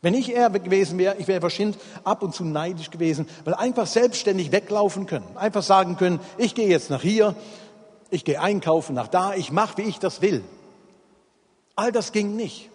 Wenn 0.00 0.14
ich 0.14 0.34
er 0.34 0.48
gewesen 0.48 0.96
wäre, 0.96 1.16
ich 1.18 1.28
wäre 1.28 1.42
wahrscheinlich 1.42 1.76
ab 2.02 2.22
und 2.22 2.34
zu 2.34 2.42
neidisch 2.42 2.90
gewesen, 2.90 3.28
weil 3.44 3.52
einfach 3.52 3.86
selbstständig 3.86 4.50
weglaufen 4.50 5.04
können. 5.04 5.36
Einfach 5.36 5.62
sagen 5.62 5.98
können, 5.98 6.20
ich 6.38 6.54
gehe 6.54 6.68
jetzt 6.68 6.88
nach 6.88 7.02
hier, 7.02 7.36
ich 8.08 8.24
gehe 8.24 8.40
einkaufen 8.40 8.94
nach 8.94 9.08
da, 9.08 9.34
ich 9.34 9.52
mache, 9.52 9.76
wie 9.76 9.82
ich 9.82 9.98
das 9.98 10.22
will. 10.22 10.42
All 11.76 11.92
das 11.92 12.12
ging 12.12 12.34
nicht. 12.34 12.71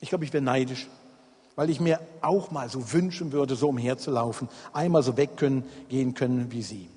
Ich 0.00 0.10
glaube, 0.10 0.24
ich 0.24 0.32
wäre 0.32 0.44
neidisch, 0.44 0.88
weil 1.54 1.70
ich 1.70 1.80
mir 1.80 2.00
auch 2.20 2.50
mal 2.50 2.68
so 2.68 2.92
wünschen 2.92 3.32
würde, 3.32 3.56
so 3.56 3.70
umherzulaufen, 3.70 4.48
einmal 4.72 5.02
so 5.02 5.16
weg 5.16 5.36
können, 5.36 5.64
gehen 5.88 6.14
können 6.14 6.52
wie 6.52 6.62
sie. 6.62 6.88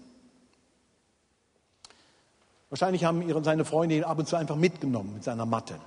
Wahrscheinlich 2.69 3.03
haben 3.03 3.27
ihre, 3.27 3.43
seine 3.43 3.65
Freunde 3.65 3.95
ihn 3.95 4.03
ab 4.03 4.19
und 4.19 4.27
zu 4.27 4.35
einfach 4.35 4.55
mitgenommen 4.55 5.13
mit 5.15 5.23
seiner 5.23 5.45
Matte. 5.45 5.79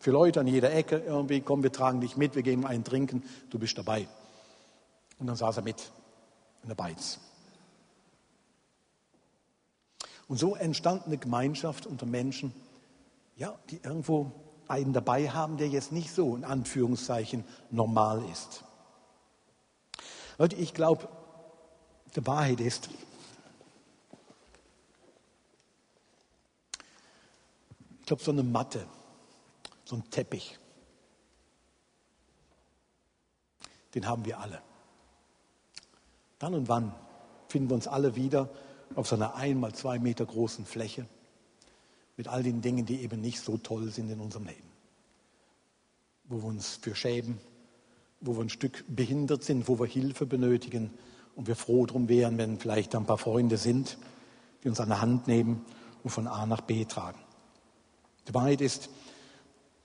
Für 0.00 0.10
Leute 0.10 0.40
an 0.40 0.46
jeder 0.46 0.72
Ecke 0.72 0.96
irgendwie, 0.96 1.40
komm, 1.40 1.62
wir 1.62 1.72
tragen 1.72 2.00
dich 2.00 2.16
mit, 2.16 2.34
wir 2.34 2.42
geben 2.42 2.66
einen 2.66 2.84
trinken, 2.84 3.22
du 3.50 3.58
bist 3.58 3.76
dabei. 3.78 4.08
Und 5.18 5.26
dann 5.26 5.36
saß 5.36 5.58
er 5.58 5.62
mit 5.62 5.92
in 6.62 6.68
der 6.68 6.74
Beiz. 6.74 7.20
Und 10.26 10.38
so 10.38 10.54
entstand 10.56 11.06
eine 11.06 11.18
Gemeinschaft 11.18 11.86
unter 11.86 12.06
Menschen, 12.06 12.52
ja, 13.36 13.58
die 13.70 13.80
irgendwo 13.82 14.32
einen 14.70 14.92
dabei 14.92 15.28
haben, 15.28 15.56
der 15.56 15.68
jetzt 15.68 15.92
nicht 15.92 16.14
so 16.14 16.36
in 16.36 16.44
Anführungszeichen 16.44 17.44
normal 17.70 18.24
ist. 18.30 18.64
Leute, 20.38 20.56
ich 20.56 20.72
glaube, 20.72 21.08
die 22.16 22.26
Wahrheit 22.26 22.60
ist, 22.60 22.88
ich 28.00 28.06
glaube, 28.06 28.22
so 28.22 28.30
eine 28.30 28.42
Matte, 28.42 28.86
so 29.84 29.96
ein 29.96 30.10
Teppich, 30.10 30.58
den 33.94 34.06
haben 34.06 34.24
wir 34.24 34.38
alle. 34.38 34.62
Dann 36.38 36.54
und 36.54 36.68
wann 36.68 36.94
finden 37.48 37.70
wir 37.70 37.74
uns 37.74 37.88
alle 37.88 38.14
wieder 38.14 38.48
auf 38.94 39.08
so 39.08 39.16
einer 39.16 39.34
einmal 39.34 39.74
zwei 39.74 39.98
Meter 39.98 40.24
großen 40.24 40.64
Fläche 40.64 41.06
mit 42.20 42.28
all 42.28 42.42
den 42.42 42.60
Dingen, 42.60 42.84
die 42.84 43.00
eben 43.00 43.22
nicht 43.22 43.40
so 43.40 43.56
toll 43.56 43.90
sind 43.90 44.10
in 44.10 44.20
unserem 44.20 44.44
Leben. 44.44 44.68
Wo 46.24 46.42
wir 46.42 46.44
uns 46.44 46.78
für 46.82 46.94
schämen, 46.94 47.38
wo 48.20 48.36
wir 48.36 48.42
ein 48.42 48.50
Stück 48.50 48.84
behindert 48.88 49.42
sind, 49.42 49.68
wo 49.68 49.78
wir 49.78 49.86
Hilfe 49.86 50.26
benötigen 50.26 50.90
und 51.34 51.46
wir 51.46 51.56
froh 51.56 51.86
drum 51.86 52.10
wären, 52.10 52.36
wenn 52.36 52.58
vielleicht 52.58 52.94
ein 52.94 53.06
paar 53.06 53.16
Freunde 53.16 53.56
sind, 53.56 53.96
die 54.62 54.68
uns 54.68 54.80
an 54.80 54.90
der 54.90 55.00
Hand 55.00 55.28
nehmen 55.28 55.64
und 56.04 56.10
von 56.10 56.26
A 56.26 56.44
nach 56.44 56.60
B 56.60 56.84
tragen. 56.84 57.18
Die 58.28 58.34
Wahrheit 58.34 58.60
ist, 58.60 58.90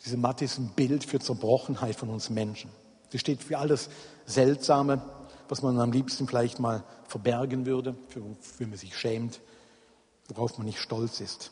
diese 0.03 0.17
Matte 0.17 0.43
ist 0.43 0.57
ein 0.57 0.73
Bild 0.75 1.05
für 1.05 1.19
Zerbrochenheit 1.19 1.95
von 1.95 2.09
uns 2.09 2.29
Menschen. 2.29 2.69
Sie 3.11 3.19
steht 3.19 3.43
für 3.43 3.59
alles 3.59 3.89
Seltsame, 4.25 5.01
was 5.47 5.61
man 5.61 5.79
am 5.79 5.93
liebsten 5.93 6.27
vielleicht 6.27 6.59
mal 6.59 6.83
verbergen 7.07 7.65
würde, 7.65 7.95
für 8.09 8.21
wofür 8.21 8.67
man 8.67 8.77
sich 8.77 8.97
schämt, 8.97 9.39
worauf 10.27 10.57
man 10.57 10.67
nicht 10.67 10.79
stolz 10.79 11.21
ist. 11.21 11.51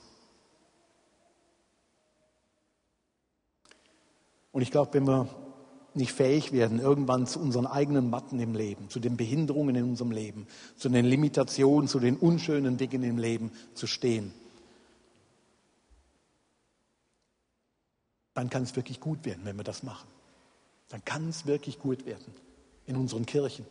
Und 4.53 4.61
ich 4.61 4.71
glaube, 4.71 4.93
wenn 4.93 5.05
wir 5.05 5.27
nicht 5.95 6.13
fähig 6.13 6.51
werden, 6.51 6.79
irgendwann 6.79 7.27
zu 7.27 7.39
unseren 7.39 7.67
eigenen 7.67 8.09
Matten 8.09 8.39
im 8.39 8.55
Leben, 8.55 8.89
zu 8.89 8.99
den 8.99 9.17
Behinderungen 9.17 9.75
in 9.75 9.83
unserem 9.83 10.11
Leben, 10.11 10.47
zu 10.77 10.89
den 10.89 11.05
Limitationen, 11.05 11.87
zu 11.87 11.99
den 11.99 12.15
unschönen 12.15 12.77
Dingen 12.77 13.03
im 13.03 13.17
Leben 13.17 13.51
zu 13.73 13.87
stehen, 13.87 14.33
dann 18.33 18.49
kann 18.49 18.63
es 18.63 18.75
wirklich 18.75 18.99
gut 18.99 19.25
werden, 19.25 19.41
wenn 19.43 19.57
wir 19.57 19.63
das 19.63 19.83
machen. 19.83 20.07
Dann 20.89 21.03
kann 21.03 21.29
es 21.29 21.45
wirklich 21.45 21.79
gut 21.79 22.05
werden 22.05 22.33
in 22.85 22.95
unseren 22.95 23.25
Kirchen, 23.25 23.65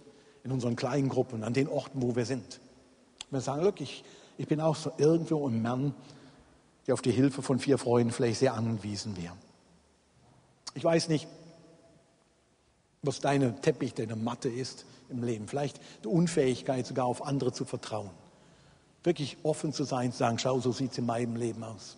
in 0.44 0.52
unseren 0.52 0.76
kleinen 0.76 1.08
Gruppen, 1.08 1.44
an 1.44 1.54
den 1.54 1.68
Orten, 1.68 2.02
wo 2.02 2.14
wir 2.14 2.26
sind. 2.26 2.60
Wir 3.30 3.40
sagen, 3.40 3.62
look, 3.62 3.80
ich, 3.80 4.04
ich 4.36 4.46
bin 4.46 4.60
auch 4.60 4.76
so 4.76 4.92
irgendwo 4.98 5.48
ein 5.48 5.62
Mann, 5.62 5.94
der 6.86 6.94
auf 6.94 7.02
die 7.02 7.12
Hilfe 7.12 7.42
von 7.42 7.58
vier 7.58 7.78
Freunden 7.78 8.12
vielleicht 8.12 8.40
sehr 8.40 8.54
angewiesen 8.54 9.16
wäre. 9.16 9.36
Ich 10.74 10.84
weiß 10.84 11.08
nicht, 11.08 11.28
was 13.02 13.20
deine 13.20 13.60
Teppich, 13.60 13.94
deine 13.94 14.16
Matte 14.16 14.48
ist 14.48 14.84
im 15.10 15.22
Leben. 15.22 15.48
Vielleicht 15.48 15.80
die 16.04 16.08
Unfähigkeit, 16.08 16.86
sogar 16.86 17.06
auf 17.06 17.26
andere 17.26 17.52
zu 17.52 17.64
vertrauen. 17.64 18.10
Wirklich 19.04 19.36
offen 19.42 19.72
zu 19.72 19.84
sein, 19.84 20.12
zu 20.12 20.18
sagen, 20.18 20.38
schau, 20.38 20.60
so 20.60 20.72
sieht 20.72 20.92
es 20.92 20.98
in 20.98 21.06
meinem 21.06 21.36
Leben 21.36 21.62
aus. 21.64 21.96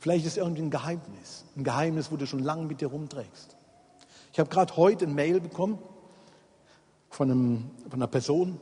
Vielleicht 0.00 0.26
ist 0.26 0.32
es 0.32 0.36
irgendwie 0.36 0.62
ein 0.62 0.70
Geheimnis, 0.70 1.44
ein 1.56 1.64
Geheimnis, 1.64 2.10
wo 2.10 2.16
du 2.16 2.26
schon 2.26 2.40
lange 2.40 2.66
mit 2.66 2.80
dir 2.80 2.88
rumträgst. 2.88 3.56
Ich 4.32 4.38
habe 4.38 4.50
gerade 4.50 4.76
heute 4.76 5.06
ein 5.06 5.14
Mail 5.14 5.40
bekommen 5.40 5.78
von, 7.08 7.30
einem, 7.30 7.70
von 7.88 7.94
einer 7.94 8.08
Person, 8.08 8.60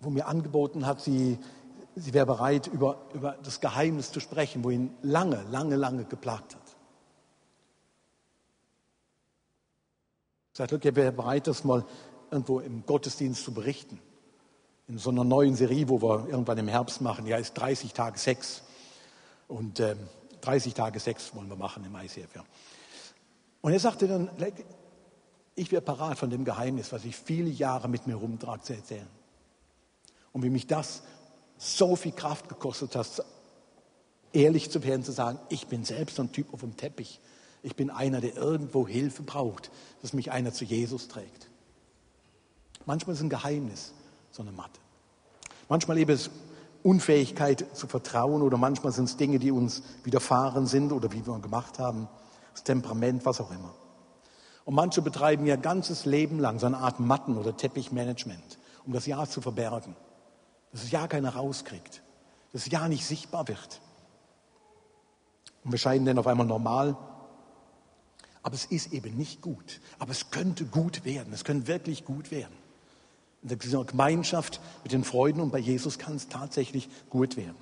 wo 0.00 0.10
mir 0.10 0.26
angeboten 0.26 0.86
hat, 0.86 1.00
sie, 1.00 1.38
sie 1.94 2.14
wäre 2.14 2.26
bereit, 2.26 2.66
über, 2.66 2.98
über 3.12 3.32
das 3.42 3.60
Geheimnis 3.60 4.12
zu 4.12 4.20
sprechen, 4.20 4.64
wo 4.64 4.70
ihn 4.70 4.94
lange, 5.02 5.42
lange, 5.50 5.76
lange 5.76 6.04
geplagt 6.04 6.54
hat. 6.54 6.76
Sagt, 10.52 10.72
okay, 10.72 10.94
wäre 10.94 11.12
bereit, 11.12 11.46
das 11.46 11.64
mal 11.64 11.84
irgendwo 12.30 12.60
im 12.60 12.86
Gottesdienst 12.86 13.44
zu 13.44 13.52
berichten 13.52 14.00
in 14.86 14.98
so 14.98 15.10
einer 15.10 15.24
neuen 15.24 15.56
Serie, 15.56 15.88
wo 15.88 16.02
wir 16.02 16.28
irgendwann 16.28 16.58
im 16.58 16.68
Herbst 16.68 17.00
machen. 17.00 17.26
Ja, 17.26 17.38
ist 17.38 17.54
30 17.54 17.92
Tage 17.92 18.18
Sex. 18.18 18.62
Und 19.48 19.80
äh, 19.80 19.96
30 20.42 20.74
Tage 20.74 21.00
Sex 21.00 21.34
wollen 21.34 21.48
wir 21.48 21.56
machen 21.56 21.84
im 21.84 21.94
ICF. 21.94 22.34
Ja. 22.34 22.44
Und 23.62 23.72
er 23.72 23.80
sagte 23.80 24.06
dann, 24.06 24.30
ich 25.54 25.72
wäre 25.72 25.80
parat 25.80 26.18
von 26.18 26.28
dem 26.28 26.44
Geheimnis, 26.44 26.92
was 26.92 27.04
ich 27.04 27.16
viele 27.16 27.48
Jahre 27.48 27.88
mit 27.88 28.06
mir 28.06 28.16
rumtrage, 28.16 28.62
zu 28.62 28.74
erzählen. 28.74 29.08
Und 30.32 30.42
wie 30.42 30.50
mich 30.50 30.66
das 30.66 31.02
so 31.64 31.96
viel 31.96 32.12
Kraft 32.12 32.48
gekostet 32.48 32.94
hat, 32.94 33.24
ehrlich 34.32 34.70
zu 34.70 34.82
werden, 34.84 35.04
zu 35.04 35.12
sagen, 35.12 35.38
ich 35.48 35.66
bin 35.66 35.84
selbst 35.84 36.18
ein 36.20 36.32
Typ 36.32 36.52
auf 36.52 36.60
dem 36.60 36.76
Teppich. 36.76 37.20
Ich 37.62 37.76
bin 37.76 37.90
einer, 37.90 38.20
der 38.20 38.36
irgendwo 38.36 38.86
Hilfe 38.86 39.22
braucht, 39.22 39.70
dass 40.02 40.12
mich 40.12 40.30
einer 40.30 40.52
zu 40.52 40.64
Jesus 40.64 41.08
trägt. 41.08 41.48
Manchmal 42.84 43.16
ist 43.16 43.22
ein 43.22 43.30
Geheimnis, 43.30 43.94
so 44.30 44.42
eine 44.42 44.52
Matte. 44.52 44.80
Manchmal 45.70 45.96
eben 45.96 46.10
ist 46.10 46.30
Unfähigkeit 46.82 47.64
zu 47.72 47.86
vertrauen 47.86 48.42
oder 48.42 48.58
manchmal 48.58 48.92
sind 48.92 49.06
es 49.06 49.16
Dinge, 49.16 49.38
die 49.38 49.50
uns 49.50 49.82
widerfahren 50.02 50.66
sind 50.66 50.92
oder 50.92 51.10
wie 51.12 51.26
wir 51.26 51.38
gemacht 51.38 51.78
haben, 51.78 52.08
das 52.52 52.62
Temperament, 52.62 53.24
was 53.24 53.40
auch 53.40 53.50
immer. 53.50 53.74
Und 54.66 54.74
manche 54.74 55.00
betreiben 55.00 55.46
ihr 55.46 55.56
ganzes 55.56 56.04
Leben 56.04 56.38
lang 56.38 56.58
so 56.58 56.66
eine 56.66 56.78
Art 56.78 57.00
Matten- 57.00 57.38
oder 57.38 57.56
Teppichmanagement, 57.56 58.58
um 58.84 58.92
das 58.92 59.06
Ja 59.06 59.26
zu 59.26 59.40
verbergen, 59.40 59.96
dass 60.74 60.82
es 60.82 60.90
Ja 60.90 61.06
keiner 61.06 61.36
rauskriegt, 61.36 62.02
dass 62.52 62.66
es 62.66 62.72
Ja 62.72 62.88
nicht 62.88 63.06
sichtbar 63.06 63.46
wird. 63.46 63.80
Und 65.62 65.70
wir 65.70 65.78
scheinen 65.78 66.04
dann 66.04 66.18
auf 66.18 66.26
einmal 66.26 66.46
normal. 66.46 66.96
Aber 68.42 68.54
es 68.54 68.64
ist 68.64 68.92
eben 68.92 69.16
nicht 69.16 69.40
gut. 69.40 69.80
Aber 70.00 70.10
es 70.10 70.30
könnte 70.30 70.64
gut 70.64 71.04
werden. 71.04 71.32
Es 71.32 71.44
könnte 71.44 71.68
wirklich 71.68 72.04
gut 72.04 72.32
werden 72.32 72.52
in 73.44 73.56
dieser 73.58 73.84
Gemeinschaft 73.84 74.60
mit 74.82 74.92
den 74.92 75.04
Freuden 75.04 75.40
und 75.40 75.52
bei 75.52 75.58
Jesus 75.58 75.98
kann 75.98 76.16
es 76.16 76.28
tatsächlich 76.28 76.88
gut 77.08 77.36
werden. 77.36 77.56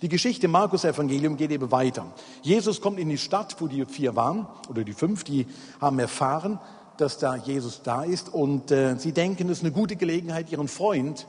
Die 0.00 0.08
Geschichte 0.08 0.46
im 0.46 0.52
Markus-Evangelium 0.52 1.36
geht 1.36 1.50
eben 1.50 1.70
weiter. 1.70 2.14
Jesus 2.42 2.80
kommt 2.80 2.98
in 2.98 3.08
die 3.08 3.18
Stadt, 3.18 3.60
wo 3.60 3.66
die 3.66 3.84
vier 3.84 4.16
waren, 4.16 4.46
oder 4.68 4.82
die 4.84 4.92
fünf, 4.92 5.24
die 5.24 5.46
haben 5.80 5.98
erfahren, 5.98 6.58
dass 6.96 7.18
da 7.18 7.36
Jesus 7.36 7.82
da 7.82 8.04
ist 8.04 8.32
und 8.32 8.70
äh, 8.70 8.96
sie 8.98 9.12
denken, 9.12 9.50
es 9.50 9.58
ist 9.58 9.64
eine 9.64 9.72
gute 9.72 9.96
Gelegenheit, 9.96 10.50
ihren 10.50 10.68
Freund 10.68 11.26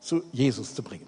zu 0.00 0.22
Jesus 0.32 0.74
zu 0.74 0.82
bringen. 0.82 1.06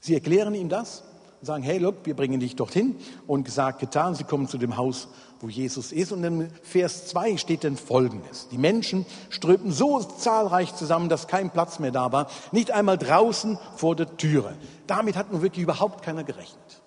Sie 0.00 0.14
erklären 0.14 0.54
ihm 0.54 0.68
das 0.68 1.02
und 1.40 1.46
sagen, 1.46 1.62
hey, 1.62 1.78
look, 1.78 1.96
wir 2.04 2.14
bringen 2.14 2.40
dich 2.40 2.56
dorthin 2.56 2.96
und 3.26 3.44
gesagt, 3.44 3.80
getan, 3.80 4.14
sie 4.14 4.24
kommen 4.24 4.48
zu 4.48 4.58
dem 4.58 4.76
Haus 4.76 5.08
wo 5.40 5.48
Jesus 5.48 5.92
ist. 5.92 6.12
Und 6.12 6.24
in 6.24 6.50
Vers 6.62 7.06
2 7.08 7.36
steht 7.36 7.64
dann 7.64 7.76
Folgendes. 7.76 8.48
Die 8.48 8.58
Menschen 8.58 9.06
strömten 9.30 9.72
so 9.72 10.00
zahlreich 10.00 10.74
zusammen, 10.74 11.08
dass 11.08 11.28
kein 11.28 11.50
Platz 11.50 11.78
mehr 11.78 11.90
da 11.90 12.12
war. 12.12 12.28
Nicht 12.52 12.70
einmal 12.70 12.98
draußen 12.98 13.58
vor 13.76 13.96
der 13.96 14.16
Türe. 14.16 14.54
Damit 14.86 15.16
hat 15.16 15.32
nun 15.32 15.42
wirklich 15.42 15.62
überhaupt 15.62 16.04
keiner 16.04 16.24
gerechnet. 16.24 16.82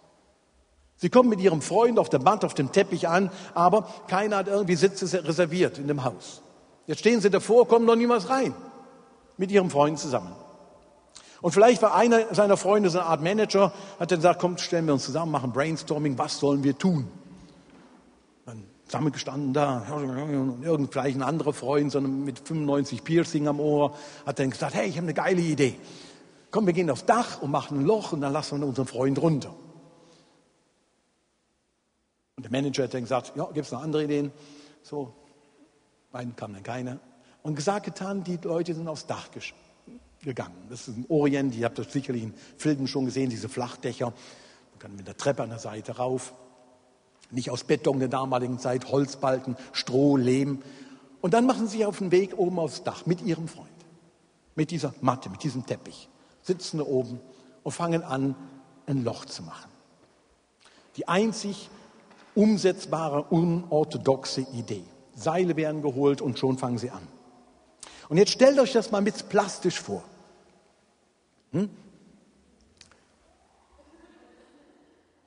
Sie 0.97 1.09
kommen 1.09 1.29
mit 1.29 1.39
ihrem 1.39 1.61
Freund 1.61 1.97
auf 1.97 2.09
der 2.09 2.21
Matte, 2.21 2.45
auf 2.45 2.53
dem 2.53 2.71
Teppich 2.71 3.07
an, 3.07 3.31
aber 3.55 3.87
keiner 4.07 4.37
hat 4.37 4.47
irgendwie 4.47 4.75
Sitze 4.75 5.25
reserviert 5.25 5.79
in 5.79 5.87
dem 5.87 6.03
Haus. 6.03 6.43
Jetzt 6.85 6.99
stehen 6.99 7.21
sie 7.21 7.31
davor, 7.31 7.67
kommen 7.67 7.85
noch 7.85 7.95
niemals 7.95 8.29
rein. 8.29 8.53
Mit 9.37 9.51
ihrem 9.51 9.71
Freund 9.71 9.97
zusammen. 9.97 10.35
Und 11.41 11.51
vielleicht 11.51 11.81
war 11.81 11.95
einer 11.95 12.33
seiner 12.33 12.55
Freunde 12.55 12.89
so 12.89 12.99
eine 12.99 13.07
Art 13.07 13.21
Manager, 13.21 13.73
hat 13.99 14.11
dann 14.11 14.19
gesagt, 14.19 14.39
komm, 14.39 14.57
stellen 14.57 14.85
wir 14.85 14.93
uns 14.93 15.05
zusammen, 15.05 15.31
machen 15.31 15.51
Brainstorming, 15.51 16.17
was 16.17 16.39
sollen 16.39 16.63
wir 16.63 16.77
tun? 16.77 17.07
Dann 18.45 18.63
zusammengestanden 18.85 19.53
da, 19.53 19.79
und 19.91 20.63
irgend 20.63 20.91
vielleicht 20.91 21.17
ein 21.17 21.23
anderer 21.23 21.53
Freund, 21.53 21.91
sondern 21.91 22.23
mit 22.23 22.39
95 22.39 23.03
Piercing 23.03 23.47
am 23.47 23.59
Ohr, 23.59 23.95
hat 24.25 24.37
dann 24.37 24.51
gesagt, 24.51 24.75
hey, 24.75 24.87
ich 24.87 24.97
habe 24.97 25.05
eine 25.05 25.15
geile 25.15 25.41
Idee. 25.41 25.75
Komm, 26.51 26.67
wir 26.67 26.73
gehen 26.73 26.89
aufs 26.89 27.05
Dach 27.05 27.41
und 27.41 27.49
machen 27.49 27.79
ein 27.79 27.85
Loch 27.85 28.11
und 28.11 28.21
dann 28.21 28.33
lassen 28.33 28.59
wir 28.59 28.67
unseren 28.67 28.85
Freund 28.85 29.19
runter. 29.19 29.53
Und 32.35 32.43
der 32.43 32.51
Manager 32.51 32.83
hat 32.83 32.93
dann 32.93 33.01
gesagt, 33.01 33.33
ja, 33.35 33.45
gibt 33.45 33.65
es 33.65 33.71
noch 33.71 33.81
andere 33.81 34.03
Ideen? 34.03 34.31
So, 34.83 35.13
beiden 36.11 36.35
kamen 36.35 36.55
dann 36.55 36.63
keine. 36.63 36.99
Und 37.41 37.55
gesagt, 37.55 37.85
getan, 37.85 38.23
die 38.23 38.37
Leute 38.43 38.75
sind 38.75 38.87
aufs 38.87 39.07
Dach 39.07 39.31
gegangen. 40.23 40.55
Das 40.69 40.87
ist 40.87 40.97
im 40.97 41.05
Orient, 41.09 41.55
ihr 41.55 41.65
habt 41.65 41.79
das 41.79 41.91
sicherlich 41.91 42.23
in 42.23 42.33
Filmen 42.57 42.87
schon 42.87 43.05
gesehen, 43.05 43.29
diese 43.29 43.49
Flachdächer. 43.49 44.07
Man 44.07 44.79
kann 44.79 44.95
mit 44.95 45.07
der 45.07 45.17
Treppe 45.17 45.43
an 45.43 45.49
der 45.49 45.59
Seite 45.59 45.97
rauf. 45.97 46.33
Nicht 47.31 47.49
aus 47.49 47.63
Beton 47.63 47.99
der 47.99 48.09
damaligen 48.09 48.59
Zeit, 48.59 48.91
Holzbalken, 48.91 49.55
Stroh, 49.71 50.17
Lehm. 50.17 50.61
Und 51.21 51.33
dann 51.33 51.45
machen 51.45 51.67
sie 51.67 51.77
sich 51.77 51.85
auf 51.85 51.99
den 51.99 52.11
Weg 52.11 52.37
oben 52.37 52.59
aufs 52.59 52.83
Dach 52.83 53.05
mit 53.05 53.21
ihrem 53.21 53.47
Freund. 53.47 53.69
Mit 54.55 54.71
dieser 54.71 54.93
Matte, 55.01 55.29
mit 55.29 55.43
diesem 55.43 55.65
Teppich. 55.65 56.09
Sitzen 56.41 56.79
da 56.79 56.83
oben 56.83 57.19
und 57.63 57.71
fangen 57.71 58.03
an, 58.03 58.35
ein 58.85 59.03
Loch 59.03 59.25
zu 59.25 59.43
machen. 59.43 59.69
Die 60.97 61.07
einzig 61.07 61.69
umsetzbare, 62.35 63.23
unorthodoxe 63.23 64.41
Idee. 64.53 64.83
Seile 65.15 65.55
werden 65.55 65.81
geholt 65.81 66.21
und 66.21 66.39
schon 66.39 66.57
fangen 66.57 66.77
sie 66.77 66.89
an. 66.89 67.07
Und 68.11 68.17
jetzt 68.17 68.33
stellt 68.33 68.59
euch 68.59 68.73
das 68.73 68.91
mal 68.91 68.99
mit 68.99 69.29
plastisch 69.29 69.79
vor. 69.79 70.03
Hm? 71.53 71.69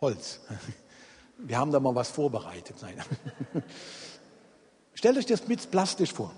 Holz. 0.02 0.40
Wir 1.38 1.56
haben 1.56 1.72
da 1.72 1.80
mal 1.80 1.94
was 1.94 2.10
vorbereitet. 2.10 2.76
Nein. 2.82 3.02
Stellt 4.92 5.16
euch 5.16 5.24
das 5.24 5.48
mit 5.48 5.70
plastisch 5.70 6.12
vor. 6.12 6.30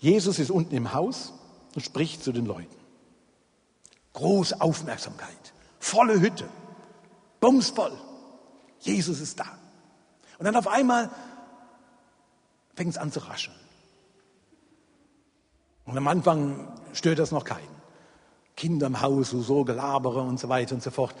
Jesus 0.00 0.38
ist 0.38 0.50
unten 0.50 0.74
im 0.74 0.92
Haus 0.92 1.32
und 1.74 1.80
spricht 1.80 2.22
zu 2.22 2.30
den 2.30 2.44
Leuten. 2.44 2.76
Große 4.12 4.60
Aufmerksamkeit, 4.60 5.54
volle 5.80 6.20
Hütte, 6.20 6.46
bumsvoll. 7.40 7.96
Jesus 8.80 9.20
ist 9.20 9.40
da. 9.40 9.48
Und 10.38 10.44
dann 10.44 10.56
auf 10.56 10.68
einmal 10.68 11.08
fängt 12.74 12.90
es 12.90 12.98
an 12.98 13.10
zu 13.10 13.20
rascheln. 13.20 13.65
Und 15.86 15.96
am 15.96 16.08
Anfang 16.08 16.68
stört 16.92 17.18
das 17.18 17.30
noch 17.30 17.44
keinen. 17.44 17.76
Kinder 18.56 18.86
im 18.86 19.00
Haus, 19.00 19.30
so, 19.30 19.64
Gelabere 19.64 20.20
und 20.20 20.40
so 20.40 20.48
weiter 20.48 20.74
und 20.74 20.82
so 20.82 20.90
fort. 20.90 21.14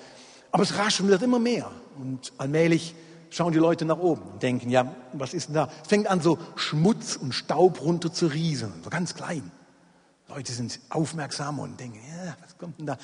Aber 0.50 0.62
es 0.62 0.78
rascheln 0.78 1.08
wird 1.08 1.22
immer 1.22 1.38
mehr. 1.38 1.70
Und 1.98 2.32
allmählich 2.38 2.94
schauen 3.30 3.52
die 3.52 3.58
Leute 3.58 3.84
nach 3.84 3.98
oben 3.98 4.22
und 4.22 4.42
denken, 4.42 4.70
ja, 4.70 4.92
was 5.12 5.34
ist 5.34 5.48
denn 5.48 5.54
da? 5.54 5.68
Es 5.82 5.88
fängt 5.88 6.06
an, 6.06 6.20
so 6.20 6.38
Schmutz 6.54 7.16
und 7.16 7.32
Staub 7.32 7.82
runter 7.82 8.12
zu 8.12 8.26
rieseln, 8.26 8.72
so 8.82 8.90
ganz 8.90 9.14
klein. 9.14 9.50
Leute 10.28 10.52
sind 10.52 10.80
aufmerksam 10.90 11.58
und 11.58 11.78
denken, 11.78 11.98
ja, 12.08 12.36
was 12.42 12.58
kommt 12.58 12.78
denn 12.78 12.86
da? 12.86 12.96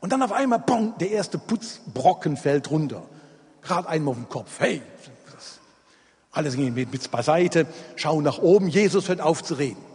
Und 0.00 0.12
dann 0.12 0.22
auf 0.22 0.32
einmal, 0.32 0.60
bong, 0.60 0.96
der 0.98 1.10
erste 1.10 1.38
Putzbrocken 1.38 2.36
fällt 2.36 2.70
runter 2.70 3.02
gerade 3.62 3.88
einmal 3.88 4.12
auf 4.12 4.18
den 4.18 4.28
Kopf. 4.28 4.58
Hey, 4.58 4.82
alles 6.32 6.54
ging 6.54 6.72
mit 6.72 7.10
beiseite, 7.10 7.66
schauen 7.96 8.22
nach 8.22 8.38
oben, 8.38 8.68
Jesus 8.68 9.08
hört 9.08 9.20
auf 9.20 9.42
zu 9.42 9.54
reden. 9.54 9.89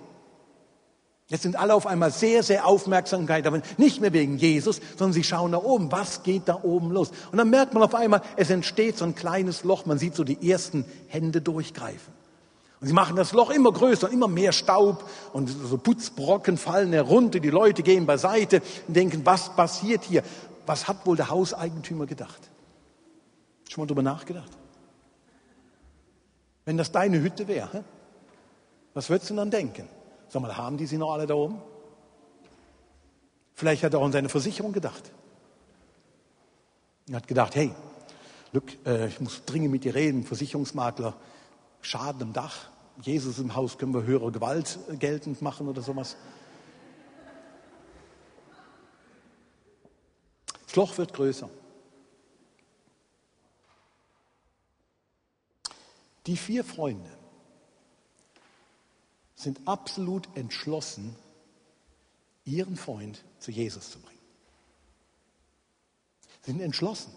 Jetzt 1.27 1.41
sind 1.41 1.55
alle 1.55 1.73
auf 1.73 1.87
einmal 1.87 2.11
sehr, 2.11 2.43
sehr 2.43 2.67
Aufmerksamkeit, 2.67 3.47
aber 3.47 3.61
nicht 3.77 3.99
mehr 3.99 4.13
wegen 4.13 4.37
Jesus, 4.37 4.79
sondern 4.95 5.13
sie 5.13 5.23
schauen 5.23 5.51
nach 5.51 5.63
oben. 5.63 5.91
Was 5.91 6.21
geht 6.21 6.43
da 6.47 6.59
oben 6.61 6.91
los? 6.91 7.11
Und 7.31 7.39
dann 7.39 7.49
merkt 7.49 7.73
man 7.73 7.81
auf 7.81 7.95
einmal, 7.95 8.21
es 8.35 8.51
entsteht 8.51 8.97
so 8.97 9.05
ein 9.05 9.15
kleines 9.15 9.63
Loch. 9.63 9.87
Man 9.87 9.97
sieht 9.97 10.15
so 10.15 10.23
die 10.23 10.51
ersten 10.51 10.85
Hände 11.07 11.41
durchgreifen. 11.41 12.13
Und 12.79 12.87
sie 12.87 12.93
machen 12.93 13.15
das 13.15 13.31
Loch 13.31 13.49
immer 13.49 13.71
größer, 13.71 14.11
immer 14.11 14.27
mehr 14.27 14.51
Staub 14.51 15.09
und 15.33 15.47
so 15.47 15.79
Putzbrocken 15.79 16.57
fallen 16.57 16.93
herunter. 16.93 17.39
Die 17.39 17.49
Leute 17.49 17.81
gehen 17.81 18.05
beiseite 18.05 18.61
und 18.87 18.95
denken, 18.95 19.25
was 19.25 19.55
passiert 19.55 20.03
hier? 20.03 20.21
Was 20.67 20.87
hat 20.87 21.07
wohl 21.07 21.15
der 21.15 21.31
Hauseigentümer 21.31 22.05
gedacht? 22.05 22.51
Schon 23.67 23.81
mal 23.81 23.87
drüber 23.87 24.03
nachgedacht? 24.03 24.51
Wenn 26.65 26.77
das 26.77 26.91
deine 26.91 27.19
Hütte 27.19 27.47
wäre, 27.47 27.83
was 28.93 29.09
würdest 29.09 29.31
du 29.31 29.35
dann 29.35 29.49
denken? 29.49 29.87
Sag 30.29 30.41
mal, 30.41 30.55
haben 30.55 30.77
die 30.77 30.85
sie 30.85 30.97
noch 30.97 31.13
alle 31.13 31.27
da 31.27 31.33
oben? 31.33 31.61
Vielleicht 33.53 33.83
hat 33.83 33.93
er 33.93 33.99
auch 33.99 34.05
an 34.05 34.11
seine 34.11 34.29
Versicherung 34.29 34.73
gedacht. 34.73 35.11
Er 37.07 37.15
hat 37.17 37.27
gedacht, 37.27 37.55
hey, 37.55 37.71
Luke, 38.51 38.73
äh, 38.85 39.07
ich 39.07 39.19
muss 39.21 39.45
dringend 39.45 39.71
mit 39.71 39.83
dir 39.83 39.95
reden, 39.95 40.23
Versicherungsmakler, 40.23 41.15
Schaden 41.81 42.21
im 42.21 42.33
Dach, 42.33 42.69
Jesus 43.01 43.39
im 43.39 43.55
Haus, 43.55 43.77
können 43.77 43.93
wir 43.93 44.03
höhere 44.03 44.31
Gewalt 44.31 44.79
geltend 44.99 45.41
machen 45.41 45.67
oder 45.67 45.81
sowas. 45.81 46.17
Das 50.65 50.75
Loch 50.75 50.97
wird 50.97 51.13
größer. 51.13 51.49
Die 56.25 56.37
vier 56.37 56.63
Freunde 56.63 57.14
sind 59.45 59.65
absolut 59.65 60.27
entschlossen, 60.35 61.15
ihren 62.43 62.75
Freund 62.75 63.23
zu 63.39 63.51
Jesus 63.51 63.91
zu 63.91 63.99
bringen. 63.99 64.19
Sie 66.41 66.51
sind 66.51 66.61
entschlossen. 66.61 67.11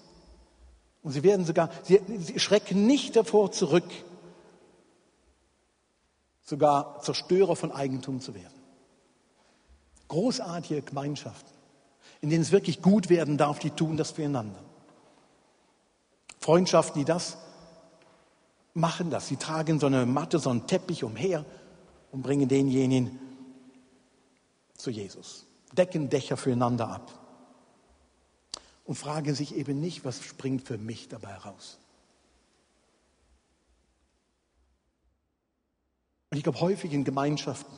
Und 1.02 1.12
sie 1.12 1.22
werden 1.22 1.44
sogar, 1.44 1.70
sie, 1.82 2.00
sie 2.18 2.38
schrecken 2.38 2.86
nicht 2.86 3.16
davor 3.16 3.50
zurück, 3.50 3.90
sogar 6.42 7.00
Zerstörer 7.02 7.56
von 7.56 7.72
Eigentum 7.72 8.20
zu 8.20 8.34
werden. 8.34 8.54
Großartige 10.08 10.82
Gemeinschaften, 10.82 11.52
in 12.20 12.30
denen 12.30 12.42
es 12.42 12.52
wirklich 12.52 12.82
gut 12.82 13.08
werden 13.10 13.36
darf, 13.36 13.58
die 13.58 13.70
tun 13.70 13.96
das 13.96 14.12
füreinander. 14.12 14.62
Freundschaften, 16.40 17.00
die 17.00 17.04
das 17.04 17.38
machen 18.74 19.10
das. 19.10 19.28
Sie 19.28 19.36
tragen 19.36 19.80
so 19.80 19.86
eine 19.86 20.06
Matte, 20.06 20.38
so 20.38 20.50
einen 20.50 20.66
Teppich 20.66 21.04
umher 21.04 21.44
und 22.10 22.22
bringen 22.22 22.48
denjenigen 22.48 23.18
zu 24.76 24.90
Jesus. 24.90 25.46
Decken 25.72 26.08
Dächer 26.08 26.36
füreinander 26.36 26.88
ab. 26.88 27.12
Und 28.84 28.94
fragen 28.94 29.34
sich 29.34 29.54
eben 29.54 29.80
nicht, 29.80 30.04
was 30.04 30.22
springt 30.22 30.62
für 30.62 30.78
mich 30.78 31.08
dabei 31.08 31.34
raus. 31.34 31.78
Und 36.30 36.38
ich 36.38 36.42
glaube, 36.42 36.60
häufig 36.60 36.92
in 36.92 37.04
Gemeinschaften, 37.04 37.72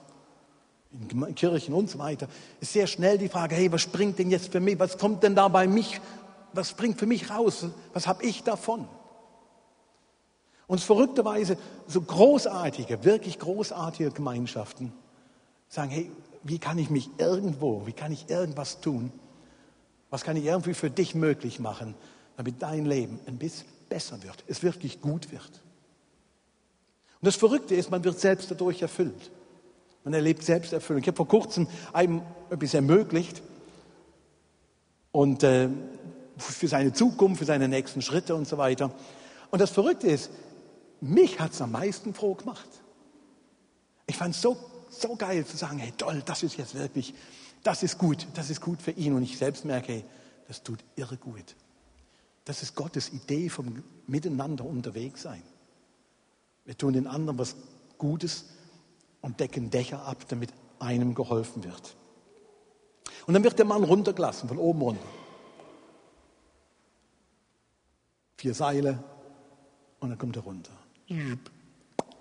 in 0.93 1.35
Kirchen 1.35 1.75
und 1.75 1.90
so 1.90 1.99
weiter, 1.99 2.29
ist 2.61 2.73
sehr 2.73 2.87
schnell 2.87 3.19
die 3.19 3.29
Frage, 3.29 3.57
hey, 3.57 3.73
was 3.73 3.81
springt 3.81 4.19
denn 4.19 4.31
jetzt 4.31 4.53
für 4.53 4.61
mich? 4.61 4.79
Was 4.79 4.99
kommt 4.99 5.23
denn 5.25 5.35
da 5.35 5.49
bei 5.49 5.66
mich? 5.66 6.01
Was 6.53 6.71
springt 6.71 6.99
für 6.99 7.07
mich 7.07 7.31
raus? 7.31 7.66
Was 7.93 8.07
habe 8.07 8.25
ich 8.25 8.43
davon? 8.43 8.88
Und 10.70 10.80
verrückterweise 10.80 11.59
so 11.88 12.00
großartige, 12.00 13.04
wirklich 13.04 13.40
großartige 13.40 14.12
Gemeinschaften 14.12 14.92
sagen, 15.68 15.90
hey, 15.90 16.12
wie 16.44 16.61
kann 16.61 16.78
ich 16.78 16.90
mich 16.90 17.11
irgendwo, 17.18 17.88
wie 17.88 17.92
kann 17.92 18.12
ich 18.12 18.30
irgendwas 18.30 18.80
tun? 18.80 19.11
Was 20.11 20.22
kann 20.22 20.37
ich 20.37 20.44
irgendwie 20.44 20.74
für 20.74 20.88
dich 20.88 21.16
möglich 21.16 21.59
machen, 21.59 21.96
damit 22.37 22.62
dein 22.62 22.87
Leben 22.87 23.18
ein 23.26 23.37
bisschen 23.37 23.66
besser 23.88 24.22
wird, 24.22 24.44
es 24.46 24.62
wirklich 24.62 25.00
gut 25.00 25.33
wird? 25.33 25.42
Und 25.42 27.26
das 27.26 27.35
Verrückte 27.35 27.74
ist, 27.74 27.90
man 27.90 28.04
wird 28.04 28.20
selbst 28.20 28.48
dadurch 28.48 28.80
erfüllt. 28.80 29.33
Man 30.04 30.14
erlebt 30.14 30.44
Selbsterfüllung. 30.44 31.02
Ich 31.02 31.09
habe 31.09 31.16
vor 31.16 31.26
kurzem 31.26 31.66
einem 31.92 32.22
etwas 32.48 32.74
ermöglicht 32.74 33.42
und 35.11 35.42
äh, 35.42 35.68
für 36.38 36.68
seine 36.68 36.92
Zukunft, 36.92 37.40
für 37.40 37.44
seine 37.44 37.66
nächsten 37.66 38.02
Schritte 38.02 38.37
und 38.37 38.46
so 38.46 38.56
weiter. 38.56 38.92
Und 39.50 39.61
das 39.61 39.70
Verrückte 39.70 40.06
ist, 40.06 40.30
mich 41.00 41.40
hat 41.40 41.52
es 41.52 41.60
am 41.60 41.72
meisten 41.72 42.14
froh 42.14 42.34
gemacht. 42.34 42.68
Ich 44.06 44.16
fand 44.16 44.34
es 44.34 44.42
so, 44.42 44.56
so 44.90 45.16
geil 45.16 45.46
zu 45.46 45.56
sagen, 45.56 45.78
hey 45.78 45.92
toll, 45.96 46.22
das 46.24 46.42
ist 46.42 46.56
jetzt 46.56 46.74
wirklich, 46.74 47.14
das 47.62 47.82
ist 47.82 47.98
gut, 47.98 48.26
das 48.34 48.50
ist 48.50 48.60
gut 48.60 48.82
für 48.82 48.90
ihn. 48.92 49.14
Und 49.14 49.22
ich 49.22 49.38
selbst 49.38 49.64
merke, 49.64 49.92
hey, 49.92 50.04
das 50.48 50.62
tut 50.62 50.80
irre 50.96 51.16
gut. 51.16 51.56
Das 52.44 52.62
ist 52.62 52.74
Gottes 52.74 53.12
Idee 53.12 53.48
vom 53.48 53.82
Miteinander 54.06 54.64
unterwegs 54.64 55.22
sein. 55.22 55.42
Wir 56.64 56.76
tun 56.76 56.92
den 56.92 57.06
anderen 57.06 57.38
was 57.38 57.56
Gutes 57.98 58.46
und 59.20 59.40
decken 59.40 59.70
Dächer 59.70 60.04
ab, 60.04 60.24
damit 60.28 60.52
einem 60.78 61.14
geholfen 61.14 61.62
wird. 61.64 61.96
Und 63.26 63.34
dann 63.34 63.44
wird 63.44 63.58
der 63.58 63.66
Mann 63.66 63.84
runtergelassen, 63.84 64.48
von 64.48 64.58
oben 64.58 64.82
runter. 64.82 65.06
Vier 68.36 68.54
Seile 68.54 69.02
und 70.00 70.10
dann 70.10 70.18
kommt 70.18 70.36
er 70.36 70.42
runter. 70.42 70.72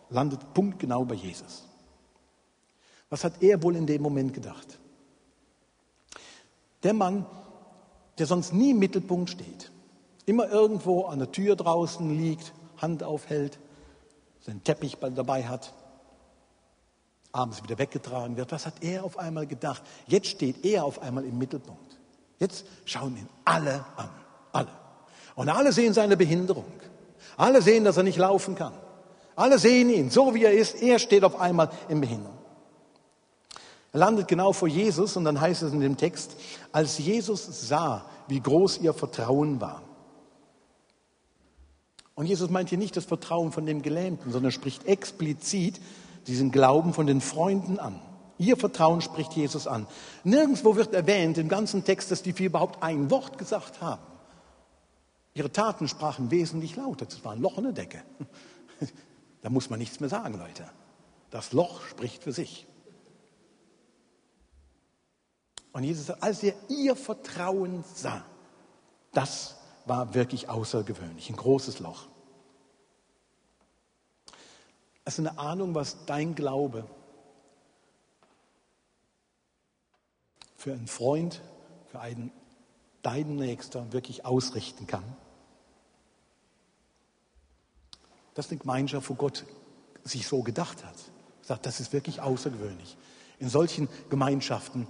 Landet 0.09 0.53
punktgenau 0.53 1.05
bei 1.05 1.15
Jesus. 1.15 1.65
Was 3.09 3.23
hat 3.23 3.41
er 3.41 3.61
wohl 3.63 3.75
in 3.75 3.87
dem 3.87 4.01
Moment 4.01 4.33
gedacht? 4.33 4.79
Der 6.83 6.93
Mann, 6.93 7.25
der 8.17 8.25
sonst 8.25 8.53
nie 8.53 8.71
im 8.71 8.79
Mittelpunkt 8.79 9.29
steht, 9.29 9.71
immer 10.25 10.49
irgendwo 10.49 11.05
an 11.05 11.19
der 11.19 11.31
Tür 11.31 11.55
draußen 11.55 12.17
liegt, 12.17 12.53
Hand 12.77 13.03
aufhält, 13.03 13.59
seinen 14.41 14.63
Teppich 14.63 14.97
dabei 14.97 15.47
hat, 15.47 15.73
abends 17.31 17.61
wieder 17.63 17.77
weggetragen 17.77 18.37
wird. 18.37 18.51
Was 18.51 18.65
hat 18.65 18.81
er 18.83 19.03
auf 19.03 19.17
einmal 19.17 19.47
gedacht? 19.47 19.83
Jetzt 20.07 20.27
steht 20.27 20.65
er 20.65 20.85
auf 20.85 21.01
einmal 21.01 21.25
im 21.25 21.37
Mittelpunkt. 21.37 21.99
Jetzt 22.39 22.65
schauen 22.85 23.17
ihn 23.17 23.27
alle 23.45 23.85
an. 23.97 24.09
Alle. 24.51 24.71
Und 25.35 25.49
alle 25.49 25.71
sehen 25.73 25.93
seine 25.93 26.17
Behinderung. 26.17 26.71
Alle 27.39 27.61
sehen, 27.61 27.85
dass 27.85 27.95
er 27.95 28.03
nicht 28.03 28.17
laufen 28.17 28.55
kann. 28.55 28.73
Alle 29.37 29.59
sehen 29.59 29.89
ihn, 29.89 30.09
so 30.09 30.35
wie 30.35 30.43
er 30.43 30.51
ist. 30.51 30.81
Er 30.81 30.99
steht 30.99 31.23
auf 31.23 31.39
einmal 31.39 31.69
in 31.87 32.01
Behinderung. 32.01 32.37
Er 33.93 33.99
landet 33.99 34.27
genau 34.27 34.51
vor 34.51 34.67
Jesus 34.67 35.15
und 35.15 35.23
dann 35.23 35.39
heißt 35.39 35.63
es 35.63 35.71
in 35.71 35.79
dem 35.79 35.95
Text, 35.95 36.35
als 36.73 36.97
Jesus 36.97 37.69
sah, 37.69 38.05
wie 38.27 38.41
groß 38.41 38.79
ihr 38.79 38.93
Vertrauen 38.93 39.61
war. 39.61 39.83
Und 42.13 42.25
Jesus 42.25 42.49
meint 42.49 42.67
hier 42.67 42.77
nicht 42.77 42.97
das 42.97 43.05
Vertrauen 43.05 43.53
von 43.53 43.65
dem 43.65 43.83
Gelähmten, 43.83 44.33
sondern 44.33 44.51
spricht 44.51 44.85
explizit 44.85 45.79
diesen 46.27 46.51
Glauben 46.51 46.93
von 46.93 47.07
den 47.07 47.21
Freunden 47.21 47.79
an. 47.79 48.01
Ihr 48.37 48.57
Vertrauen 48.57 48.99
spricht 48.99 49.31
Jesus 49.31 49.65
an. 49.65 49.87
Nirgendwo 50.25 50.75
wird 50.75 50.93
erwähnt 50.93 51.37
im 51.37 51.47
ganzen 51.47 51.85
Text, 51.85 52.11
dass 52.11 52.21
die 52.21 52.33
vier 52.33 52.47
überhaupt 52.47 52.83
ein 52.83 53.09
Wort 53.09 53.37
gesagt 53.37 53.79
haben. 53.79 54.01
Ihre 55.33 55.51
Taten 55.51 55.87
sprachen 55.87 56.31
wesentlich 56.31 56.75
lauter. 56.75 57.05
Das 57.05 57.23
war 57.23 57.33
ein 57.33 57.41
Loch 57.41 57.57
in 57.57 57.65
der 57.65 57.73
Decke. 57.73 58.03
Da 59.41 59.49
muss 59.49 59.69
man 59.69 59.79
nichts 59.79 60.01
mehr 60.01 60.09
sagen, 60.09 60.37
Leute. 60.37 60.69
Das 61.29 61.53
Loch 61.53 61.81
spricht 61.83 62.23
für 62.23 62.33
sich. 62.33 62.67
Und 65.71 65.83
Jesus 65.83 66.07
sagt, 66.07 66.23
als 66.23 66.43
er 66.43 66.55
ihr 66.67 66.95
Vertrauen 66.95 67.85
sah, 67.95 68.25
das 69.13 69.55
war 69.85 70.13
wirklich 70.13 70.49
außergewöhnlich, 70.49 71.29
ein 71.29 71.35
großes 71.35 71.79
Loch. 71.79 72.07
Hast 75.05 75.19
du 75.19 75.21
eine 75.21 75.39
Ahnung, 75.39 75.73
was 75.73 76.05
dein 76.05 76.35
Glaube 76.35 76.85
für 80.57 80.73
einen 80.73 80.87
Freund, 80.87 81.41
für 81.87 81.99
einen 81.99 82.31
deinen 83.01 83.35
Nächster 83.35 83.91
wirklich 83.91 84.25
ausrichten 84.25 84.87
kann? 84.87 85.03
Das 88.33 88.45
ist 88.45 88.51
eine 88.51 88.59
Gemeinschaft, 88.59 89.09
wo 89.09 89.15
Gott 89.15 89.45
sich 90.03 90.27
so 90.27 90.43
gedacht 90.43 90.85
hat. 90.85 90.95
Sagt, 91.41 91.65
das 91.65 91.79
ist 91.79 91.93
wirklich 91.93 92.21
außergewöhnlich. 92.21 92.97
In 93.39 93.49
solchen 93.49 93.89
Gemeinschaften 94.09 94.87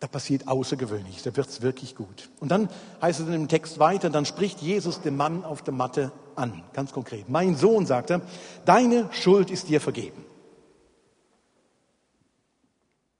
da 0.00 0.06
passiert 0.06 0.46
Außergewöhnliches, 0.46 1.24
da 1.24 1.34
wird 1.34 1.48
es 1.48 1.60
wirklich 1.60 1.96
gut. 1.96 2.30
Und 2.38 2.50
dann 2.50 2.68
heißt 3.02 3.18
es 3.20 3.26
in 3.26 3.32
dem 3.32 3.48
Text 3.48 3.80
weiter, 3.80 4.10
dann 4.10 4.26
spricht 4.26 4.60
Jesus 4.60 5.00
den 5.00 5.16
Mann 5.16 5.44
auf 5.44 5.62
der 5.62 5.74
Matte 5.74 6.12
an, 6.36 6.62
ganz 6.72 6.92
konkret. 6.92 7.28
Mein 7.28 7.56
Sohn, 7.56 7.84
sagt 7.84 8.10
er, 8.10 8.20
deine 8.64 9.12
Schuld 9.12 9.50
ist 9.50 9.68
dir 9.68 9.80
vergeben. 9.80 10.24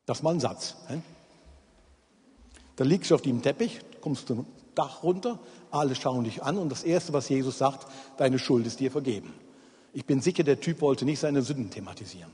Das 0.06 0.18
ist 0.18 0.22
mal 0.22 0.34
ein 0.34 0.40
Satz. 0.40 0.76
He? 0.88 1.00
Da 2.76 2.84
liegst 2.84 3.10
du 3.10 3.16
auf 3.16 3.22
dem 3.22 3.42
Teppich, 3.42 3.80
kommst 4.00 4.28
zum 4.28 4.46
Dach 4.74 5.02
runter, 5.02 5.38
alle 5.70 5.94
schauen 5.94 6.24
dich 6.24 6.42
an 6.42 6.56
und 6.58 6.70
das 6.70 6.84
Erste, 6.84 7.12
was 7.12 7.28
Jesus 7.28 7.58
sagt, 7.58 7.86
deine 8.16 8.38
Schuld 8.38 8.66
ist 8.66 8.80
dir 8.80 8.90
vergeben. 8.90 9.34
Ich 9.92 10.04
bin 10.04 10.20
sicher, 10.20 10.44
der 10.44 10.60
Typ 10.60 10.80
wollte 10.80 11.04
nicht 11.04 11.18
seine 11.18 11.42
Sünden 11.42 11.70
thematisieren. 11.70 12.30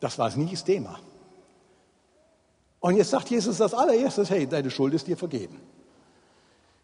Das 0.00 0.18
war 0.18 0.34
nie 0.36 0.50
das 0.50 0.64
Thema. 0.64 0.98
Und 2.80 2.96
jetzt 2.96 3.10
sagt 3.10 3.30
Jesus 3.30 3.60
als 3.60 3.74
allererstes, 3.74 4.30
hey, 4.30 4.46
deine 4.46 4.70
Schuld 4.70 4.94
ist 4.94 5.06
dir 5.06 5.16
vergeben. 5.16 5.60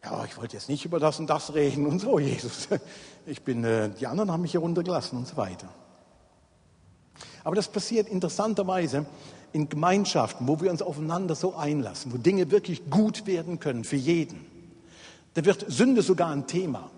Ja, 0.03 0.25
ich 0.25 0.37
wollte 0.37 0.57
jetzt 0.57 0.69
nicht 0.69 0.85
über 0.85 0.99
das 0.99 1.19
und 1.19 1.29
das 1.29 1.55
reden 1.55 1.87
und 1.87 1.99
so, 2.01 2.19
Jesus. 2.19 2.69
Ich 3.27 3.43
bin, 3.43 3.65
äh, 3.65 3.91
die 3.91 4.07
anderen 4.07 4.31
haben 4.31 4.43
mich 4.43 4.51
hier 4.51 4.61
runtergelassen 4.61 5.17
und 5.17 5.27
so 5.27 5.37
weiter. 5.37 5.69
Aber 7.45 7.55
das 7.55 7.69
passiert 7.69 8.09
interessanterweise 8.09 9.07
in 9.53 9.69
Gemeinschaften, 9.69 10.49
wo 10.49 10.61
wir 10.61 10.71
uns 10.71 10.83
aufeinander 10.83 11.35
so 11.35 11.55
einlassen, 11.55 12.13
wo 12.13 12.17
Dinge 12.17 12.51
wirklich 12.51 12.91
gut 12.91 13.27
werden 13.27 13.61
können 13.61 13.85
für 13.85 13.97
jeden. 13.97 14.45
Da 15.35 15.45
wird 15.45 15.67
Sünde 15.69 16.03
sogar 16.03 16.31
ein 16.31 16.47
Thema. 16.47 16.91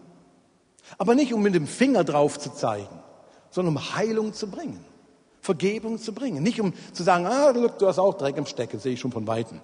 Aber 0.98 1.14
nicht 1.14 1.35
um 1.35 1.42
mit 1.42 1.54
dem 1.54 1.66
Finger 1.66 2.04
drauf 2.04 2.38
zu 2.38 2.52
zeigen, 2.52 2.98
sondern 3.50 3.76
um 3.76 3.94
Heilung 3.94 4.32
zu 4.32 4.48
bringen. 4.48 4.85
Vergebung 5.40 5.98
zu 5.98 6.12
bringen. 6.12 6.42
Nicht 6.42 6.61
um 6.61 6.72
zu 6.92 7.02
sagen, 7.02 7.26
ah, 7.26 7.52
du 7.52 7.87
hast 7.87 7.98
auch 7.98 8.14
Dreck 8.14 8.37
im 8.37 8.46
Stecken, 8.46 8.78
sehe 8.80 8.94
ich 8.94 9.00
schon 9.00 9.12
von 9.12 9.26
Weitem. 9.26 9.61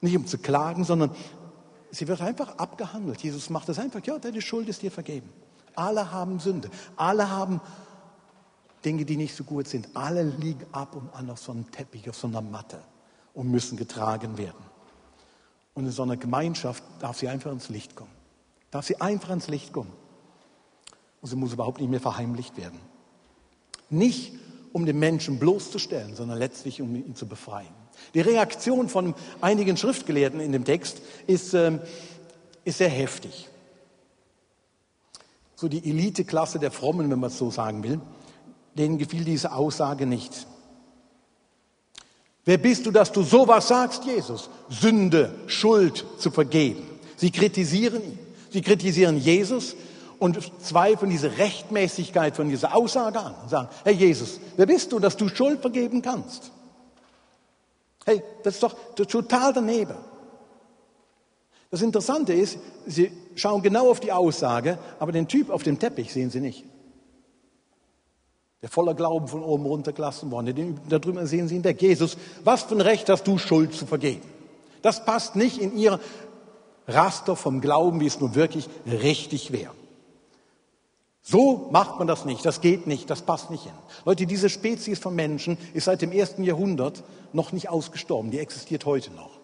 Nicht 0.00 0.16
um 0.16 0.26
zu 0.26 0.38
klagen, 0.38 0.84
sondern 0.84 1.10
sie 1.90 2.08
wird 2.08 2.20
einfach 2.20 2.58
abgehandelt. 2.58 3.20
Jesus 3.20 3.50
macht 3.50 3.68
das 3.68 3.78
einfach, 3.78 4.00
ja, 4.04 4.18
deine 4.18 4.40
Schuld 4.40 4.68
ist 4.68 4.82
dir 4.82 4.90
vergeben. 4.90 5.28
Alle 5.74 6.12
haben 6.12 6.40
Sünde. 6.40 6.70
Alle 6.96 7.30
haben 7.30 7.60
Dinge, 8.84 9.04
die 9.04 9.16
nicht 9.16 9.34
so 9.34 9.44
gut 9.44 9.68
sind. 9.68 9.88
Alle 9.94 10.22
liegen 10.22 10.64
ab 10.72 10.96
und 10.96 11.12
an 11.14 11.30
auf 11.30 11.38
so 11.38 11.52
einem 11.52 11.70
Teppich, 11.70 12.08
auf 12.08 12.16
so 12.16 12.26
einer 12.26 12.40
Matte 12.40 12.82
und 13.34 13.50
müssen 13.50 13.76
getragen 13.76 14.38
werden. 14.38 14.64
Und 15.74 15.86
in 15.86 15.92
so 15.92 16.02
einer 16.02 16.16
Gemeinschaft 16.16 16.82
darf 17.00 17.18
sie 17.18 17.28
einfach 17.28 17.52
ins 17.52 17.68
Licht 17.68 17.96
kommen. 17.96 18.10
Darf 18.70 18.86
sie 18.86 19.00
einfach 19.00 19.30
ins 19.30 19.48
Licht 19.48 19.72
kommen. 19.72 19.92
Und 21.20 21.28
sie 21.28 21.36
muss 21.36 21.52
überhaupt 21.52 21.80
nicht 21.80 21.90
mehr 21.90 22.00
verheimlicht 22.00 22.56
werden. 22.56 22.80
Nicht, 23.88 24.32
um 24.72 24.86
den 24.86 24.98
Menschen 24.98 25.38
bloßzustellen, 25.38 26.14
sondern 26.14 26.38
letztlich, 26.38 26.80
um 26.80 26.94
ihn 26.94 27.14
zu 27.14 27.26
befreien. 27.26 27.74
Die 28.14 28.20
Reaktion 28.20 28.88
von 28.88 29.14
einigen 29.40 29.76
Schriftgelehrten 29.76 30.40
in 30.40 30.52
dem 30.52 30.64
Text 30.64 31.02
ist, 31.26 31.54
äh, 31.54 31.78
ist 32.64 32.78
sehr 32.78 32.88
heftig. 32.88 33.48
So 35.54 35.68
die 35.68 35.88
Eliteklasse 35.88 36.58
der 36.58 36.70
Frommen, 36.70 37.10
wenn 37.10 37.20
man 37.20 37.28
es 37.28 37.38
so 37.38 37.50
sagen 37.50 37.82
will, 37.82 38.00
denen 38.74 38.98
gefiel 38.98 39.24
diese 39.24 39.52
Aussage 39.52 40.06
nicht. 40.06 40.46
Wer 42.44 42.58
bist 42.58 42.86
du, 42.86 42.90
dass 42.90 43.12
du 43.12 43.22
sowas 43.22 43.68
sagst, 43.68 44.04
Jesus? 44.04 44.50
Sünde, 44.68 45.34
Schuld 45.46 46.04
zu 46.18 46.30
vergeben. 46.30 46.82
Sie 47.16 47.30
kritisieren 47.30 48.02
ihn. 48.02 48.18
Sie 48.50 48.62
kritisieren 48.62 49.18
Jesus, 49.18 49.76
und 50.20 50.38
zweifeln 50.62 51.10
diese 51.10 51.38
Rechtmäßigkeit 51.38 52.36
von 52.36 52.48
dieser 52.48 52.76
Aussage 52.76 53.18
an 53.18 53.34
und 53.42 53.48
sagen, 53.48 53.68
hey 53.84 53.94
Jesus, 53.94 54.38
wer 54.56 54.66
bist 54.66 54.92
du, 54.92 54.98
dass 54.98 55.16
du 55.16 55.28
Schuld 55.28 55.60
vergeben 55.60 56.02
kannst? 56.02 56.52
Hey, 58.04 58.22
das 58.44 58.54
ist 58.54 58.62
doch 58.62 58.76
total 58.94 59.52
daneben. 59.52 59.94
Das 61.70 61.80
Interessante 61.80 62.34
ist, 62.34 62.58
sie 62.86 63.10
schauen 63.34 63.62
genau 63.62 63.90
auf 63.90 64.00
die 64.00 64.12
Aussage, 64.12 64.78
aber 64.98 65.10
den 65.12 65.26
Typ 65.26 65.48
auf 65.48 65.62
dem 65.62 65.78
Teppich 65.78 66.12
sehen 66.12 66.30
sie 66.30 66.40
nicht. 66.40 66.64
Der 68.62 68.68
voller 68.68 68.94
Glauben 68.94 69.26
von 69.26 69.42
oben 69.42 69.64
runtergelassen 69.64 70.30
worden. 70.30 70.54
Den 70.54 70.80
da 70.88 70.98
drüben 70.98 71.26
sehen 71.26 71.48
sie 71.48 71.56
ihn 71.56 71.64
weg. 71.64 71.80
Jesus, 71.80 72.16
was 72.44 72.64
für 72.64 72.74
ein 72.74 72.80
Recht 72.80 73.08
hast 73.08 73.26
du, 73.26 73.38
Schuld 73.38 73.74
zu 73.74 73.86
vergeben? 73.86 74.22
Das 74.82 75.04
passt 75.04 75.36
nicht 75.36 75.58
in 75.58 75.76
ihr 75.76 75.98
Raster 76.86 77.36
vom 77.36 77.60
Glauben, 77.60 78.00
wie 78.00 78.06
es 78.06 78.20
nun 78.20 78.34
wirklich 78.34 78.68
richtig 78.86 79.52
wäre. 79.52 79.72
So 81.22 81.68
macht 81.70 81.98
man 81.98 82.08
das 82.08 82.24
nicht, 82.24 82.44
das 82.44 82.60
geht 82.60 82.86
nicht, 82.86 83.10
das 83.10 83.22
passt 83.22 83.50
nicht 83.50 83.64
hin. 83.64 83.72
Leute, 84.04 84.26
diese 84.26 84.48
Spezies 84.48 84.98
von 84.98 85.14
Menschen 85.14 85.58
ist 85.74 85.84
seit 85.84 86.02
dem 86.02 86.12
ersten 86.12 86.42
Jahrhundert 86.44 87.04
noch 87.32 87.52
nicht 87.52 87.68
ausgestorben, 87.68 88.30
die 88.30 88.38
existiert 88.38 88.86
heute 88.86 89.12
noch. 89.12 89.38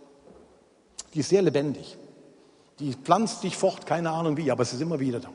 Die 1.15 1.21
ist 1.21 1.29
sehr 1.29 1.43
lebendig. 1.43 1.99
Die 2.79 2.93
pflanzt 2.95 3.43
sich 3.43 3.57
fort, 3.57 3.87
keine 3.87 4.11
Ahnung 4.11 4.37
wie, 4.37 4.51
aber 4.51 4.63
es 4.63 4.73
ist 4.73 4.81
immer 4.81 5.01
wieder 5.01 5.21
da. 5.21 5.31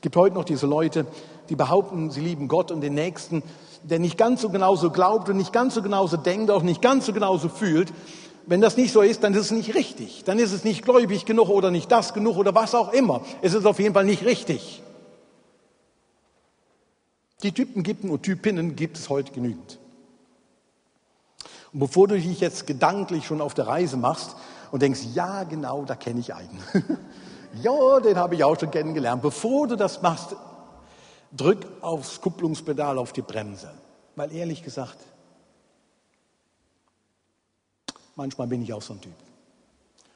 Es 0.00 0.02
gibt 0.02 0.16
heute 0.16 0.34
noch 0.34 0.44
diese 0.44 0.66
Leute, 0.66 1.04
die 1.50 1.56
behaupten, 1.56 2.10
sie 2.10 2.22
lieben 2.22 2.48
Gott 2.48 2.70
und 2.70 2.80
den 2.80 2.94
Nächsten, 2.94 3.42
der 3.82 3.98
nicht 3.98 4.16
ganz 4.16 4.40
so 4.40 4.48
genauso 4.48 4.88
glaubt 4.88 5.28
und 5.28 5.36
nicht 5.36 5.52
ganz 5.52 5.74
so 5.74 5.82
genauso 5.82 6.16
denkt, 6.16 6.50
auch 6.50 6.62
nicht 6.62 6.80
ganz 6.80 7.04
so 7.04 7.12
genauso 7.12 7.50
fühlt, 7.50 7.92
wenn 8.46 8.62
das 8.62 8.78
nicht 8.78 8.94
so 8.94 9.02
ist, 9.02 9.22
dann 9.22 9.34
ist 9.34 9.40
es 9.40 9.50
nicht 9.50 9.74
richtig. 9.74 10.24
Dann 10.24 10.38
ist 10.38 10.52
es 10.52 10.64
nicht 10.64 10.86
gläubig 10.86 11.26
genug 11.26 11.50
oder 11.50 11.70
nicht 11.70 11.92
das 11.92 12.14
genug 12.14 12.38
oder 12.38 12.54
was 12.54 12.74
auch 12.74 12.94
immer. 12.94 13.20
Es 13.42 13.52
ist 13.52 13.66
auf 13.66 13.78
jeden 13.78 13.92
Fall 13.92 14.06
nicht 14.06 14.24
richtig. 14.24 14.82
Die 17.42 17.52
Typen 17.52 17.82
gibt 17.82 18.02
und 18.04 18.22
Typinnen 18.22 18.76
gibt 18.76 18.96
es 18.96 19.10
heute 19.10 19.32
genügend. 19.32 19.78
Und 21.74 21.80
bevor 21.80 22.08
du 22.08 22.14
dich 22.14 22.40
jetzt 22.40 22.66
gedanklich 22.66 23.26
schon 23.26 23.42
auf 23.42 23.52
der 23.52 23.66
Reise 23.66 23.98
machst 23.98 24.34
und 24.70 24.80
denkst, 24.80 25.00
ja, 25.12 25.44
genau, 25.44 25.84
da 25.84 25.94
kenne 25.94 26.20
ich 26.20 26.32
einen. 26.32 26.58
ja, 27.54 28.00
den 28.00 28.16
habe 28.16 28.34
ich 28.34 28.44
auch 28.44 28.58
schon 28.58 28.70
kennengelernt. 28.70 29.22
Bevor 29.22 29.66
du 29.66 29.76
das 29.76 30.02
machst, 30.02 30.36
drück 31.32 31.66
aufs 31.80 32.20
Kupplungspedal 32.20 32.98
auf 32.98 33.12
die 33.12 33.22
Bremse. 33.22 33.70
Weil 34.16 34.32
ehrlich 34.32 34.62
gesagt, 34.62 34.96
Manchmal 38.20 38.48
bin 38.48 38.60
ich 38.60 38.70
auch 38.74 38.82
so 38.82 38.92
ein 38.92 39.00
Typ. 39.00 39.14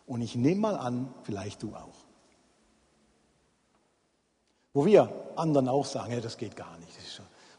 Und 0.06 0.20
ich 0.20 0.36
nehme 0.36 0.60
mal 0.60 0.76
an, 0.76 1.08
vielleicht 1.22 1.62
du 1.62 1.74
auch. 1.74 1.94
Wo 4.74 4.84
wir 4.84 5.10
anderen 5.36 5.68
auch 5.68 5.86
sagen, 5.86 6.12
ja, 6.12 6.20
das 6.20 6.36
geht 6.36 6.54
gar 6.54 6.76
nicht. 6.80 6.92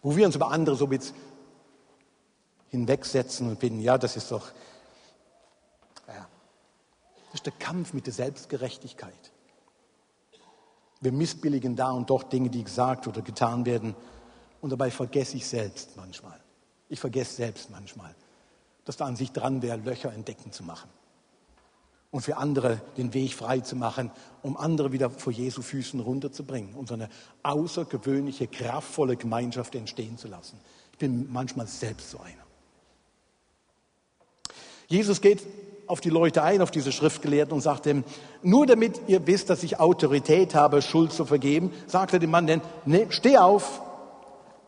Wo 0.03 0.15
wir 0.15 0.23
uns 0.23 0.35
über 0.35 0.51
andere 0.51 0.75
so 0.75 0.85
mit 0.85 1.15
hinwegsetzen 2.69 3.49
und 3.49 3.59
finden, 3.59 3.79
ja, 3.79 3.97
das 3.97 4.17
ist 4.17 4.31
doch, 4.31 4.51
ja, 6.07 6.27
das 7.31 7.33
ist 7.33 7.47
der 7.47 7.53
Kampf 7.53 7.93
mit 7.93 8.05
der 8.05 8.13
Selbstgerechtigkeit. 8.13 9.31
Wir 11.01 11.11
missbilligen 11.11 11.75
da 11.75 11.91
und 11.91 12.09
dort 12.09 12.31
Dinge, 12.31 12.49
die 12.49 12.63
gesagt 12.63 13.07
oder 13.07 13.21
getan 13.21 13.65
werden. 13.65 13.95
Und 14.61 14.69
dabei 14.71 14.91
vergesse 14.91 15.37
ich 15.37 15.45
selbst 15.45 15.95
manchmal. 15.95 16.39
Ich 16.89 16.99
vergesse 16.99 17.35
selbst 17.35 17.69
manchmal, 17.69 18.15
dass 18.85 18.97
da 18.97 19.05
an 19.05 19.15
sich 19.15 19.31
dran 19.31 19.61
wäre, 19.61 19.77
Löcher 19.77 20.13
entdecken 20.13 20.51
zu 20.51 20.63
machen. 20.63 20.89
Und 22.11 22.21
für 22.21 22.37
andere 22.37 22.81
den 22.95 23.13
Weg 23.13 23.33
frei 23.33 23.59
zu 23.59 23.75
machen, 23.75 24.09
um 24.41 24.55
andere 24.55 24.91
wieder 24.91 25.09
vor 25.09 25.33
Jesu 25.33 25.61
Füßen 25.61 25.99
runterzubringen 25.99 26.73
und 26.75 26.87
so 26.87 26.93
eine 26.93 27.09
außergewöhnliche, 27.43 28.47
kraftvolle 28.47 29.17
Gemeinschaft 29.17 29.75
entstehen 29.75 30.17
zu 30.17 30.27
lassen. 30.27 30.59
Ich 30.93 30.97
bin 30.97 31.31
manchmal 31.31 31.67
selbst 31.67 32.11
so 32.11 32.19
einer. 32.19 32.45
Jesus 34.87 35.19
geht 35.19 35.41
auf 35.87 36.01
die 36.01 36.09
Leute 36.09 36.43
ein, 36.43 36.61
auf 36.61 36.71
diese 36.71 36.91
Schriftgelehrten 36.91 37.53
und 37.53 37.61
sagt 37.61 37.85
ihm, 37.85 38.03
nur 38.41 38.65
damit 38.65 39.01
ihr 39.07 39.25
wisst, 39.27 39.49
dass 39.49 39.63
ich 39.63 39.79
Autorität 39.79 40.55
habe, 40.55 40.81
Schuld 40.81 41.11
zu 41.11 41.25
vergeben, 41.25 41.71
sagt 41.87 42.13
er 42.13 42.19
dem 42.19 42.31
Mann, 42.31 42.47
denn 42.47 42.61
ne, 42.85 43.07
steh 43.09 43.37
auf, 43.37 43.81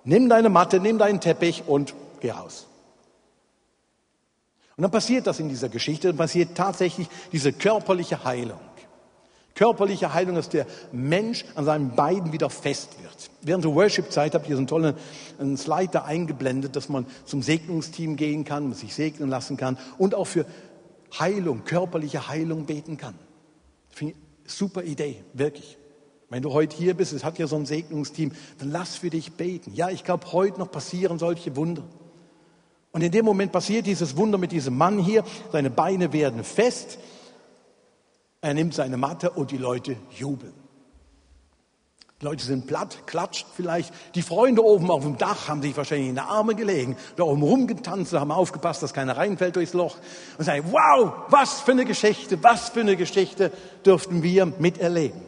nimm 0.03 0.29
deine 0.29 0.49
Matte, 0.49 0.79
nimm 0.79 0.97
deinen 0.97 1.19
Teppich 1.19 1.63
und 1.67 1.93
geh 2.21 2.31
raus. 2.31 2.67
Und 4.75 4.83
dann 4.83 4.91
passiert 4.91 5.25
das 5.25 5.39
in 5.39 5.49
dieser 5.49 5.69
Geschichte, 5.69 6.07
dann 6.07 6.17
passiert 6.17 6.55
tatsächlich 6.55 7.07
diese 7.31 7.51
körperliche 7.51 8.23
Heilung. 8.23 8.59
Körperliche 9.55 10.13
Heilung, 10.13 10.35
dass 10.35 10.49
der 10.49 10.67
Mensch 10.91 11.43
an 11.55 11.65
seinen 11.65 11.95
Beinen 11.95 12.31
wieder 12.31 12.51
fest 12.51 12.89
wird. 13.01 13.31
Während 13.41 13.65
der 13.65 13.73
Worship-Zeit 13.73 14.35
habt 14.35 14.47
ihr 14.47 14.55
so 14.55 14.59
einen 14.59 14.67
tollen 14.67 14.93
einen 15.39 15.57
Slide 15.57 15.89
da 15.91 16.03
eingeblendet, 16.03 16.75
dass 16.75 16.89
man 16.89 17.07
zum 17.25 17.41
Segnungsteam 17.41 18.17
gehen 18.17 18.45
kann, 18.45 18.65
man 18.65 18.77
sich 18.77 18.93
segnen 18.93 19.29
lassen 19.29 19.57
kann 19.57 19.79
und 19.97 20.13
auch 20.13 20.27
für 20.27 20.45
Heilung, 21.17 21.63
körperliche 21.63 22.27
Heilung 22.27 22.65
beten 22.65 22.97
kann. 22.97 23.15
Super 24.45 24.83
Idee, 24.83 25.23
wirklich. 25.33 25.77
Wenn 26.29 26.41
du 26.41 26.53
heute 26.53 26.75
hier 26.75 26.93
bist, 26.93 27.13
es 27.13 27.23
hat 27.23 27.39
ja 27.39 27.47
so 27.47 27.55
ein 27.55 27.65
Segnungsteam, 27.65 28.31
dann 28.59 28.71
lass 28.71 28.95
für 28.95 29.09
dich 29.09 29.33
beten. 29.33 29.73
Ja, 29.73 29.89
ich 29.89 30.03
glaube, 30.03 30.31
heute 30.31 30.59
noch 30.59 30.71
passieren 30.71 31.19
solche 31.19 31.55
Wunder. 31.55 31.83
Und 32.91 33.01
in 33.01 33.11
dem 33.11 33.25
Moment 33.25 33.51
passiert 33.51 33.85
dieses 33.85 34.17
Wunder 34.17 34.37
mit 34.37 34.51
diesem 34.51 34.77
Mann 34.77 34.99
hier. 34.99 35.23
Seine 35.51 35.69
Beine 35.69 36.13
werden 36.13 36.43
fest. 36.43 36.97
Er 38.41 38.53
nimmt 38.53 38.73
seine 38.73 38.97
Matte 38.97 39.31
und 39.31 39.51
die 39.51 39.57
Leute 39.57 39.97
jubeln. 40.11 40.53
Die 42.19 42.25
Leute 42.25 42.43
sind 42.43 42.65
platt, 42.65 43.05
klatscht 43.05 43.45
vielleicht. 43.55 43.93
Die 44.15 44.23
Freunde 44.23 44.63
oben 44.63 44.89
auf 44.89 45.03
dem 45.03 45.19
Dach 45.19 45.49
haben 45.49 45.61
sich 45.61 45.77
wahrscheinlich 45.77 46.09
in 46.09 46.15
die 46.15 46.21
Arme 46.21 46.55
gelegen, 46.55 46.97
da 47.15 47.23
oben 47.23 47.43
rumgetanzt, 47.43 48.11
haben 48.13 48.31
aufgepasst, 48.31 48.81
dass 48.81 48.93
keiner 48.93 49.17
reinfällt 49.17 49.55
durchs 49.55 49.73
Loch 49.73 49.97
und 50.39 50.45
sagen, 50.45 50.65
wow, 50.71 51.13
was 51.29 51.61
für 51.61 51.73
eine 51.73 51.85
Geschichte, 51.85 52.41
was 52.41 52.69
für 52.69 52.79
eine 52.79 52.95
Geschichte 52.95 53.51
dürften 53.85 54.23
wir 54.23 54.47
miterleben. 54.47 55.21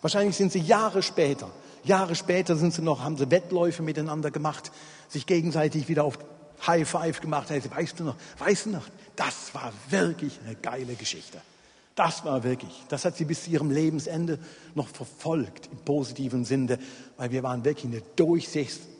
Wahrscheinlich 0.00 0.34
sind 0.34 0.50
sie 0.50 0.58
Jahre 0.58 1.00
später, 1.00 1.48
Jahre 1.84 2.16
später 2.16 2.56
sind 2.56 2.74
sie 2.74 2.82
noch, 2.82 3.04
haben 3.04 3.16
sie 3.16 3.30
Wettläufe 3.30 3.84
miteinander 3.84 4.32
gemacht, 4.32 4.72
sich 5.08 5.26
gegenseitig 5.26 5.88
wieder 5.88 6.02
auf 6.02 6.18
High 6.66 6.88
Five 6.88 7.20
gemacht. 7.20 7.50
Weißt 7.50 8.00
du 8.00 8.04
noch, 8.04 8.16
weißt 8.38 8.66
du 8.66 8.70
noch, 8.70 8.86
das 9.14 9.54
war 9.54 9.72
wirklich 9.90 10.40
eine 10.44 10.56
geile 10.56 10.94
Geschichte. 10.94 11.40
Das 11.94 12.24
war 12.24 12.44
wirklich, 12.44 12.84
das 12.88 13.04
hat 13.04 13.16
sie 13.16 13.24
bis 13.24 13.44
zu 13.44 13.50
ihrem 13.50 13.70
Lebensende 13.70 14.38
noch 14.74 14.88
verfolgt 14.88 15.68
im 15.70 15.78
positiven 15.78 16.44
Sinne, 16.44 16.78
weil 17.16 17.30
wir 17.30 17.42
waren 17.42 17.64
wirklich 17.64 17.92
eine 17.92 18.02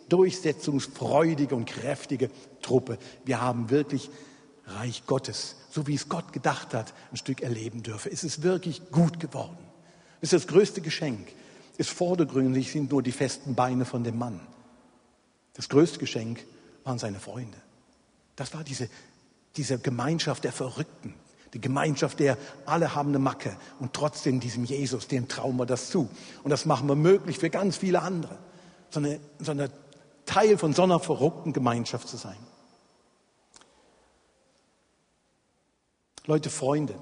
durchsetzungsfreudige 0.08 1.54
und 1.54 1.66
kräftige 1.66 2.30
Truppe. 2.60 2.98
Wir 3.24 3.40
haben 3.40 3.70
wirklich 3.70 4.10
Reich 4.66 5.04
Gottes, 5.06 5.56
so 5.70 5.86
wie 5.86 5.94
es 5.94 6.08
Gott 6.08 6.32
gedacht 6.32 6.74
hat, 6.74 6.92
ein 7.10 7.16
Stück 7.16 7.42
erleben 7.42 7.82
dürfen. 7.82 8.10
Es 8.12 8.24
ist 8.24 8.42
wirklich 8.42 8.90
gut 8.90 9.20
geworden. 9.20 9.58
Das 10.20 10.32
ist 10.32 10.44
das 10.44 10.52
größte 10.52 10.80
Geschenk. 10.80 11.28
Ist 11.78 11.90
vordergründig 11.90 12.70
sind 12.70 12.90
nur 12.90 13.02
die 13.02 13.12
festen 13.12 13.54
Beine 13.54 13.84
von 13.84 14.04
dem 14.04 14.18
Mann. 14.18 14.40
Das 15.54 15.68
größte 15.68 15.98
Geschenk 15.98 16.44
waren 16.84 16.98
seine 16.98 17.20
Freunde. 17.20 17.56
Das 18.36 18.52
war 18.54 18.64
diese, 18.64 18.88
diese 19.56 19.78
Gemeinschaft 19.78 20.44
der 20.44 20.52
Verrückten, 20.52 21.14
die 21.54 21.60
Gemeinschaft 21.60 22.20
der, 22.20 22.38
alle 22.64 22.94
haben 22.94 23.08
eine 23.08 23.18
Macke 23.18 23.56
und 23.80 23.92
trotzdem 23.92 24.40
diesem 24.40 24.64
Jesus, 24.64 25.08
dem 25.08 25.26
trauen 25.26 25.56
wir 25.56 25.66
das 25.66 25.90
zu. 25.90 26.08
Und 26.44 26.50
das 26.50 26.64
machen 26.64 26.88
wir 26.88 26.94
möglich 26.94 27.38
für 27.38 27.50
ganz 27.50 27.76
viele 27.76 28.02
andere. 28.02 28.38
So 28.90 29.00
eine, 29.00 29.20
so 29.38 29.50
eine 29.50 29.70
Teil 30.26 30.58
von 30.58 30.74
so 30.74 30.84
einer 30.84 31.00
verrückten 31.00 31.52
Gemeinschaft 31.52 32.08
zu 32.08 32.16
sein. 32.16 32.36
Leute, 36.26 36.50
Freunde. 36.50 36.94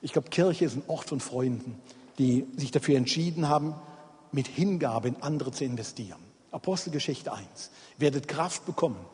Ich 0.00 0.12
glaube, 0.12 0.28
Kirche 0.28 0.66
ist 0.66 0.76
ein 0.76 0.84
Ort 0.86 1.08
von 1.08 1.18
Freunden, 1.18 1.80
die 2.18 2.46
sich 2.56 2.70
dafür 2.70 2.96
entschieden 2.96 3.48
haben, 3.48 3.74
mit 4.30 4.46
Hingabe 4.46 5.08
in 5.08 5.22
andere 5.22 5.50
zu 5.50 5.64
investieren. 5.64 6.20
Apostelgeschichte 6.52 7.32
1. 7.32 7.42
Ihr 7.96 8.00
werdet 8.00 8.28
Kraft 8.28 8.64
bekommen, 8.66 9.04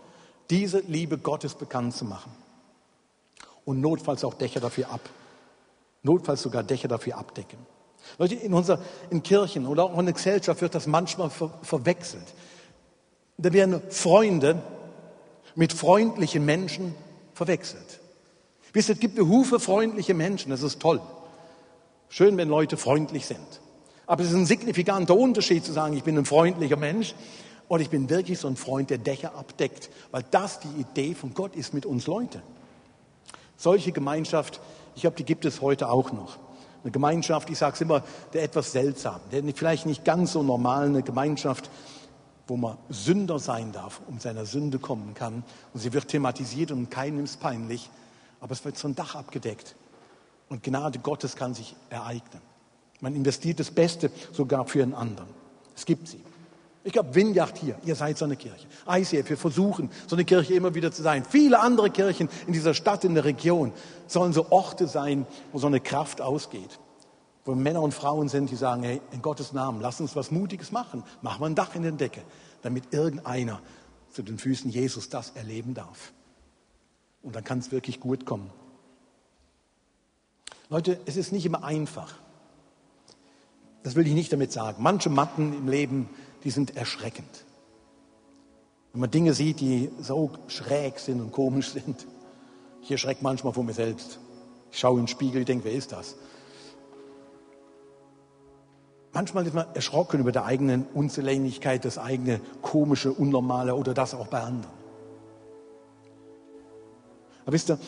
diese 0.50 0.80
Liebe 0.80 1.16
Gottes 1.16 1.54
bekannt 1.54 1.94
zu 1.94 2.04
machen 2.04 2.32
und 3.70 3.80
notfalls 3.80 4.24
auch 4.24 4.34
Dächer 4.34 4.58
dafür 4.58 4.90
ab. 4.90 5.00
Notfalls 6.02 6.42
sogar 6.42 6.64
Dächer 6.64 6.88
dafür 6.88 7.16
abdecken. 7.16 7.58
Leute, 8.18 8.34
in, 8.34 8.52
unserer, 8.52 8.80
in 9.10 9.22
Kirchen 9.22 9.66
oder 9.66 9.84
auch 9.84 9.98
in 9.98 10.06
der 10.06 10.14
Gesellschaft 10.14 10.60
wird 10.60 10.74
das 10.74 10.88
manchmal 10.88 11.30
ver, 11.30 11.52
verwechselt. 11.62 12.24
Da 13.38 13.52
werden 13.52 13.80
Freunde 13.90 14.60
mit 15.54 15.72
freundlichen 15.72 16.44
Menschen 16.44 16.96
verwechselt. 17.32 18.00
Wisst 18.72 18.88
ihr, 18.88 18.94
es 18.94 19.00
gibt 19.00 19.14
Behufe 19.14 19.60
freundliche 19.60 20.14
Menschen, 20.14 20.50
das 20.50 20.62
ist 20.62 20.80
toll. 20.80 21.00
Schön, 22.08 22.36
wenn 22.36 22.48
Leute 22.48 22.76
freundlich 22.76 23.26
sind. 23.26 23.60
Aber 24.06 24.24
es 24.24 24.30
ist 24.30 24.34
ein 24.34 24.46
signifikanter 24.46 25.16
Unterschied 25.16 25.64
zu 25.64 25.72
sagen, 25.72 25.96
ich 25.96 26.02
bin 26.02 26.18
ein 26.18 26.24
freundlicher 26.24 26.76
Mensch 26.76 27.14
und 27.68 27.80
ich 27.80 27.90
bin 27.90 28.10
wirklich 28.10 28.40
so 28.40 28.48
ein 28.48 28.56
Freund, 28.56 28.90
der 28.90 28.98
Dächer 28.98 29.36
abdeckt, 29.36 29.90
weil 30.10 30.24
das 30.32 30.58
die 30.58 30.80
Idee 30.80 31.14
von 31.14 31.34
Gott 31.34 31.54
ist 31.54 31.72
mit 31.72 31.86
uns 31.86 32.08
Leuten. 32.08 32.42
Solche 33.60 33.92
Gemeinschaft, 33.92 34.58
ich 34.94 35.02
glaube, 35.02 35.16
die 35.16 35.24
gibt 35.24 35.44
es 35.44 35.60
heute 35.60 35.90
auch 35.90 36.12
noch. 36.12 36.38
Eine 36.82 36.92
Gemeinschaft, 36.92 37.50
ich 37.50 37.58
sage 37.58 37.74
es 37.74 37.82
immer, 37.82 38.02
der 38.32 38.42
etwas 38.42 38.72
seltsam, 38.72 39.20
der 39.30 39.42
vielleicht 39.54 39.84
nicht 39.84 40.02
ganz 40.02 40.32
so 40.32 40.42
normal, 40.42 40.86
eine 40.86 41.02
Gemeinschaft, 41.02 41.68
wo 42.48 42.56
man 42.56 42.78
Sünder 42.88 43.38
sein 43.38 43.70
darf, 43.70 44.00
um 44.08 44.18
seiner 44.18 44.46
Sünde 44.46 44.78
kommen 44.78 45.12
kann. 45.12 45.44
Und 45.74 45.80
sie 45.80 45.92
wird 45.92 46.08
thematisiert 46.08 46.70
und 46.70 46.90
keinem 46.90 47.22
ist 47.22 47.38
peinlich, 47.38 47.90
aber 48.40 48.52
es 48.52 48.64
wird 48.64 48.78
so 48.78 48.88
ein 48.88 48.94
Dach 48.94 49.14
abgedeckt. 49.14 49.76
Und 50.48 50.62
Gnade 50.62 50.98
Gottes 50.98 51.36
kann 51.36 51.52
sich 51.52 51.76
ereignen. 51.90 52.40
Man 53.00 53.14
investiert 53.14 53.60
das 53.60 53.70
Beste 53.70 54.10
sogar 54.32 54.64
für 54.64 54.82
einen 54.82 54.94
anderen. 54.94 55.28
Es 55.76 55.84
gibt 55.84 56.08
sie. 56.08 56.22
Ich 56.82 56.92
glaube, 56.92 57.14
Vineyard 57.14 57.58
hier, 57.58 57.76
ihr 57.84 57.94
seid 57.94 58.16
so 58.16 58.24
eine 58.24 58.36
Kirche. 58.36 58.66
ICF, 58.88 59.28
wir 59.28 59.36
versuchen, 59.36 59.90
so 60.06 60.16
eine 60.16 60.24
Kirche 60.24 60.54
immer 60.54 60.74
wieder 60.74 60.90
zu 60.90 61.02
sein. 61.02 61.24
Viele 61.24 61.60
andere 61.60 61.90
Kirchen 61.90 62.30
in 62.46 62.54
dieser 62.54 62.72
Stadt, 62.72 63.04
in 63.04 63.14
der 63.14 63.24
Region, 63.24 63.72
sollen 64.06 64.32
so 64.32 64.50
Orte 64.50 64.88
sein, 64.88 65.26
wo 65.52 65.58
so 65.58 65.66
eine 65.66 65.80
Kraft 65.80 66.22
ausgeht. 66.22 66.78
Wo 67.44 67.54
Männer 67.54 67.82
und 67.82 67.92
Frauen 67.92 68.28
sind, 68.28 68.50
die 68.50 68.56
sagen, 68.56 68.82
hey, 68.82 69.02
in 69.12 69.20
Gottes 69.20 69.52
Namen, 69.52 69.80
lass 69.80 70.00
uns 70.00 70.16
was 70.16 70.30
Mutiges 70.30 70.72
machen. 70.72 71.04
Machen 71.20 71.42
wir 71.42 71.46
ein 71.46 71.54
Dach 71.54 71.74
in 71.74 71.82
den 71.82 71.98
Decke, 71.98 72.22
damit 72.62 72.94
irgendeiner 72.94 73.60
zu 74.10 74.22
den 74.22 74.38
Füßen 74.38 74.70
Jesus 74.70 75.10
das 75.10 75.30
erleben 75.30 75.74
darf. 75.74 76.12
Und 77.22 77.36
dann 77.36 77.44
kann 77.44 77.58
es 77.58 77.70
wirklich 77.72 78.00
gut 78.00 78.24
kommen. 78.24 78.50
Leute, 80.70 80.98
es 81.04 81.16
ist 81.16 81.32
nicht 81.32 81.44
immer 81.44 81.62
einfach. 81.62 82.14
Das 83.82 83.96
will 83.96 84.06
ich 84.06 84.14
nicht 84.14 84.32
damit 84.32 84.52
sagen. 84.52 84.82
Manche 84.82 85.10
Matten 85.10 85.52
im 85.52 85.68
Leben 85.68 86.08
die 86.44 86.50
sind 86.50 86.76
erschreckend. 86.76 87.44
Wenn 88.92 89.00
man 89.02 89.10
Dinge 89.10 89.34
sieht, 89.34 89.60
die 89.60 89.90
so 90.00 90.30
schräg 90.48 90.98
sind 90.98 91.20
und 91.20 91.32
komisch 91.32 91.70
sind. 91.72 92.06
Ich 92.82 92.90
erschrecke 92.90 93.22
manchmal 93.22 93.52
vor 93.52 93.64
mir 93.64 93.74
selbst. 93.74 94.18
Ich 94.72 94.78
schaue 94.78 94.98
in 94.98 95.04
den 95.04 95.08
Spiegel, 95.08 95.40
ich 95.40 95.46
denke, 95.46 95.64
wer 95.64 95.72
ist 95.72 95.92
das? 95.92 96.16
Manchmal 99.12 99.44
ist 99.46 99.54
man 99.54 99.66
erschrocken 99.74 100.20
über 100.20 100.30
die 100.30 100.40
eigene 100.40 100.86
Unzulänglichkeit, 100.94 101.84
das 101.84 101.98
eigene 101.98 102.40
komische, 102.62 103.12
unnormale 103.12 103.74
oder 103.74 103.92
das 103.92 104.14
auch 104.14 104.28
bei 104.28 104.40
anderen. 104.40 104.72
Aber 107.42 107.52
wisst 107.52 107.70
ihr, 107.70 107.78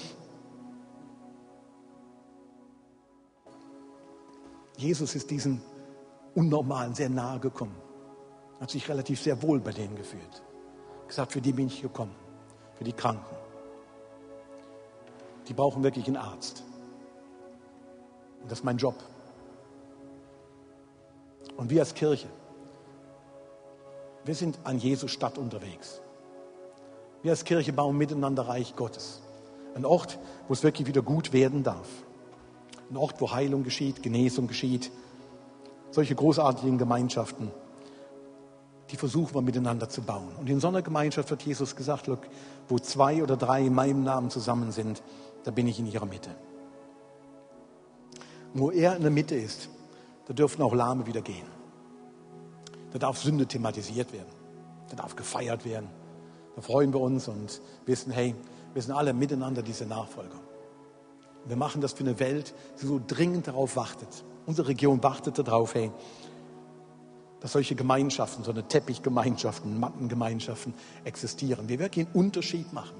Jesus 4.77 5.15
ist 5.15 5.31
diesen 5.31 5.63
Unnormalen 6.35 6.95
sehr 6.95 7.09
nahe 7.09 7.39
gekommen 7.39 7.82
hat 8.63 8.71
sich 8.71 8.89
relativ 8.89 9.21
sehr 9.21 9.43
wohl 9.43 9.59
bei 9.59 9.73
denen 9.73 9.97
gefühlt. 9.97 10.43
Gesagt, 11.09 11.33
für 11.33 11.41
die 11.41 11.53
bin 11.53 11.67
ich 11.67 11.83
gekommen, 11.83 12.15
für 12.77 12.85
die 12.85 12.93
Kranken. 12.93 13.37
die 15.49 15.53
brauchen 15.53 15.83
wirklich 15.83 16.07
einen 16.07 16.17
Arzt. 16.17 16.63
Und 18.41 18.51
das 18.51 18.61
ist 18.61 18.65
mein 18.65 18.77
Job. 18.77 18.95
Und 21.57 21.71
wir 21.71 21.81
als 21.81 21.93
Kirche, 21.93 22.29
wir 24.25 24.35
sind 24.37 24.59
an 24.63 24.79
Jesus 24.79 25.11
Stadt 25.11 25.39
unterwegs. 25.39 26.01
Wir 27.23 27.33
als 27.33 27.45
Kirche 27.45 27.73
bauen 27.73 27.99
miteinander 27.99 28.43
Reich 28.43 28.77
Gottes. 28.77 29.23
Ein 29.75 29.85
Ort, 29.85 30.19
wo 30.47 30.53
es 30.53 30.63
wirklich 30.63 30.87
wieder 30.87 31.03
gut 31.03 31.33
werden 31.33 31.65
darf. 31.65 31.89
Ein 32.89 32.97
Ort, 32.97 33.21
wo 33.21 33.33
Heilung 33.33 33.65
geschieht, 33.65 34.03
Genesung 34.05 34.47
geschieht. 34.47 34.93
Solche 35.91 36.15
großartigen 36.15 36.79
Gemeinschaften, 36.79 37.51
die 38.93 38.97
versuchen 38.99 39.35
wir 39.35 39.41
miteinander 39.41 39.89
zu 39.89 40.03
bauen. 40.03 40.29
Und 40.39 40.51
in 40.51 40.61
so 40.61 40.69
einer 40.69 40.83
Gemeinschaft 40.83 41.31
hat 41.31 41.43
Jesus 41.43 41.75
gesagt, 41.75 42.07
look, 42.07 42.21
wo 42.69 42.79
zwei 42.79 43.23
oder 43.23 43.39
drei 43.39 43.63
in 43.63 43.75
meinem 43.75 44.05
Namen 44.05 44.29
zusammen 44.29 44.71
sind, 44.71 45.03
da 45.45 45.51
bin 45.51 45.67
ich 45.67 45.79
in 45.79 45.87
ihrer 45.87 46.05
Mitte. 46.05 46.31
Wo 48.53 48.71
er 48.71 48.95
in 48.95 49.03
der 49.03 49.11
Mitte 49.11 49.35
ist, 49.35 49.71
da 50.27 50.35
dürfen 50.35 50.61
auch 50.61 50.75
Lahme 50.75 51.07
wieder 51.07 51.23
gehen. 51.23 51.47
Da 52.93 52.99
darf 52.99 53.19
Sünde 53.19 53.47
thematisiert 53.47 54.13
werden. 54.13 54.29
Da 54.91 54.97
darf 54.97 55.17
gefeiert 55.17 55.65
werden. 55.65 55.89
Da 56.55 56.61
freuen 56.61 56.93
wir 56.93 57.01
uns 57.01 57.29
und 57.29 57.63
wissen, 57.87 58.13
hey, 58.13 58.35
wir 58.75 58.83
sind 58.83 58.93
alle 58.93 59.15
miteinander 59.15 59.63
diese 59.63 59.87
Nachfolger. 59.87 60.39
Wir 61.47 61.57
machen 61.57 61.81
das 61.81 61.95
für 61.95 62.05
eine 62.05 62.21
Welt, 62.21 62.55
die 62.81 62.87
so 62.87 63.01
dringend 63.05 63.49
darauf 63.49 63.75
wartet. 63.75 64.25
Unsere 64.45 64.69
Region 64.69 65.03
wartet 65.03 65.39
darauf, 65.39 65.75
hey, 65.75 65.91
dass 67.43 67.53
solche 67.53 67.75
Gemeinschaften, 67.75 68.45
so 68.45 68.53
eine 68.53 68.67
Teppichgemeinschaften, 68.67 69.81
Mattengemeinschaften 69.81 70.75
existieren. 71.03 71.69
Wir 71.69 71.81
wirklich 71.81 72.07
einen 72.07 72.15
Unterschied 72.15 72.73
machen. 72.73 72.95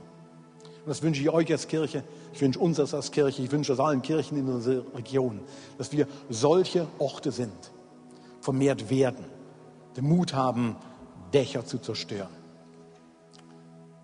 Und 0.65 0.89
das 0.89 1.01
wünsche 1.01 1.23
ich 1.23 1.31
euch 1.31 1.51
als 1.53 1.69
Kirche, 1.69 2.03
ich 2.33 2.41
wünsche 2.41 2.59
uns 2.59 2.81
als 2.81 3.13
Kirche, 3.13 3.41
ich 3.41 3.53
wünsche 3.53 3.73
es 3.73 3.79
allen 3.79 4.03
Kirchen 4.03 4.37
in 4.37 4.49
unserer 4.49 4.83
Region, 4.97 5.41
dass 5.79 5.93
wir 5.93 6.09
solche 6.29 6.89
Orte 6.99 7.31
sind, 7.31 7.53
vermehrt 8.41 8.91
werden, 8.91 9.25
den 9.97 10.09
Mut 10.09 10.35
haben, 10.35 10.75
Dächer 11.33 11.65
zu 11.65 11.79
zerstören, 11.79 12.35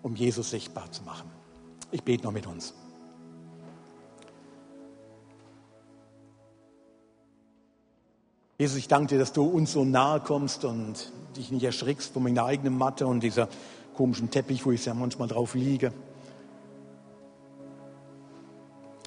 um 0.01 0.15
Jesus 0.15 0.51
sichtbar 0.51 0.89
zu 0.89 1.03
machen. 1.03 1.29
Ich 1.91 2.03
bete 2.03 2.23
noch 2.23 2.31
mit 2.31 2.47
uns. 2.47 2.73
Jesus, 8.59 8.75
ich 8.75 8.89
danke 8.89 9.15
dir, 9.15 9.19
dass 9.19 9.31
du 9.31 9.45
uns 9.45 9.71
so 9.71 9.85
nahe 9.85 10.19
kommst 10.19 10.65
und 10.65 11.13
dich 11.37 11.49
nicht 11.49 11.63
erschrickst 11.63 12.11
von 12.11 12.23
meiner 12.23 12.43
eigenen 12.43 12.77
Matte 12.77 13.07
und 13.07 13.23
dieser 13.23 13.47
komischen 13.95 14.31
Teppich, 14.31 14.65
wo 14.65 14.71
ich 14.73 14.83
ja 14.83 14.93
manchmal 14.93 15.29
drauf 15.29 15.55
liege. 15.55 15.93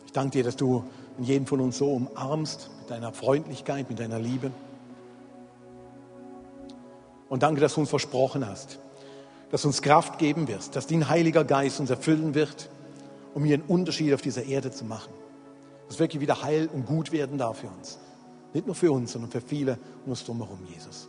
Ich 0.06 0.12
danke 0.12 0.38
dir, 0.38 0.44
dass 0.44 0.56
du 0.56 0.84
jeden 1.18 1.46
von 1.46 1.60
uns 1.60 1.76
so 1.76 1.92
umarmst 1.92 2.70
mit 2.80 2.90
deiner 2.90 3.12
Freundlichkeit, 3.12 3.90
mit 3.90 4.00
deiner 4.00 4.18
Liebe. 4.18 4.50
Und 7.28 7.42
danke, 7.42 7.60
dass 7.60 7.74
du 7.74 7.80
uns 7.80 7.90
versprochen 7.90 8.46
hast, 8.46 8.78
dass 9.50 9.62
du 9.62 9.68
uns 9.68 9.82
Kraft 9.82 10.18
geben 10.18 10.48
wirst, 10.48 10.76
dass 10.76 10.86
dein 10.86 11.10
Heiliger 11.10 11.44
Geist 11.44 11.78
uns 11.78 11.90
erfüllen 11.90 12.34
wird, 12.34 12.70
um 13.34 13.44
hier 13.44 13.56
einen 13.56 13.64
Unterschied 13.64 14.14
auf 14.14 14.22
dieser 14.22 14.44
Erde 14.44 14.70
zu 14.70 14.86
machen. 14.86 15.12
Dass 15.88 15.98
wirklich 15.98 16.22
wieder 16.22 16.40
heil 16.40 16.70
und 16.72 16.86
gut 16.86 17.12
werden 17.12 17.36
darf 17.36 17.58
für 17.58 17.68
uns. 17.68 17.98
Nicht 18.52 18.66
nur 18.66 18.74
für 18.74 18.92
uns, 18.92 19.12
sondern 19.12 19.30
für 19.30 19.40
viele 19.40 19.78
um 20.04 20.10
uns 20.10 20.24
drumherum, 20.24 20.58
Jesus. 20.66 21.08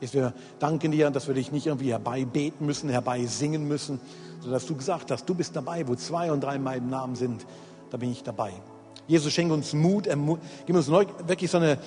Jesus, 0.00 0.14
wir 0.14 0.34
danken 0.58 0.92
dir, 0.92 1.10
dass 1.10 1.26
wir 1.26 1.34
dich 1.34 1.52
nicht 1.52 1.66
irgendwie 1.66 1.90
herbeibeten 1.90 2.66
müssen, 2.66 2.88
herbeisingen 2.88 3.66
müssen, 3.66 4.00
sondern 4.40 4.52
dass 4.52 4.66
du 4.66 4.76
gesagt 4.76 5.10
hast, 5.10 5.28
du 5.28 5.34
bist 5.34 5.56
dabei, 5.56 5.86
wo 5.88 5.94
zwei 5.94 6.30
und 6.30 6.42
drei 6.42 6.56
in 6.56 6.62
meinem 6.62 6.88
Namen 6.88 7.16
sind, 7.16 7.46
da 7.90 7.96
bin 7.96 8.10
ich 8.10 8.22
dabei. 8.22 8.52
Jesus, 9.06 9.32
schenke 9.32 9.54
uns 9.54 9.72
Mut, 9.72 10.08
gib 10.66 10.76
uns 10.76 10.88
wirklich 10.88 11.50
so 11.50 11.58
eine, 11.58 11.78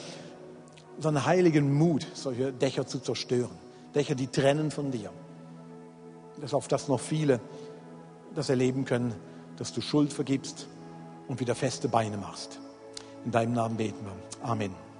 so 0.99 1.07
einen 1.07 1.25
heiligen 1.25 1.73
Mut, 1.73 2.07
solche 2.13 2.51
Dächer 2.51 2.85
zu 2.87 2.99
zerstören. 2.99 3.51
Dächer, 3.93 4.15
die 4.15 4.27
trennen 4.27 4.71
von 4.71 4.91
dir. 4.91 5.11
Dass 6.39 6.53
auf 6.53 6.67
das 6.67 6.87
noch 6.87 6.99
viele 6.99 7.39
das 8.33 8.49
erleben 8.49 8.85
können, 8.85 9.13
dass 9.57 9.73
du 9.73 9.81
Schuld 9.81 10.13
vergibst 10.13 10.67
und 11.27 11.39
wieder 11.39 11.55
feste 11.55 11.89
Beine 11.89 12.17
machst. 12.17 12.60
In 13.25 13.31
deinem 13.31 13.53
Namen 13.53 13.77
beten 13.77 14.05
wir. 14.05 14.49
Amen. 14.49 14.90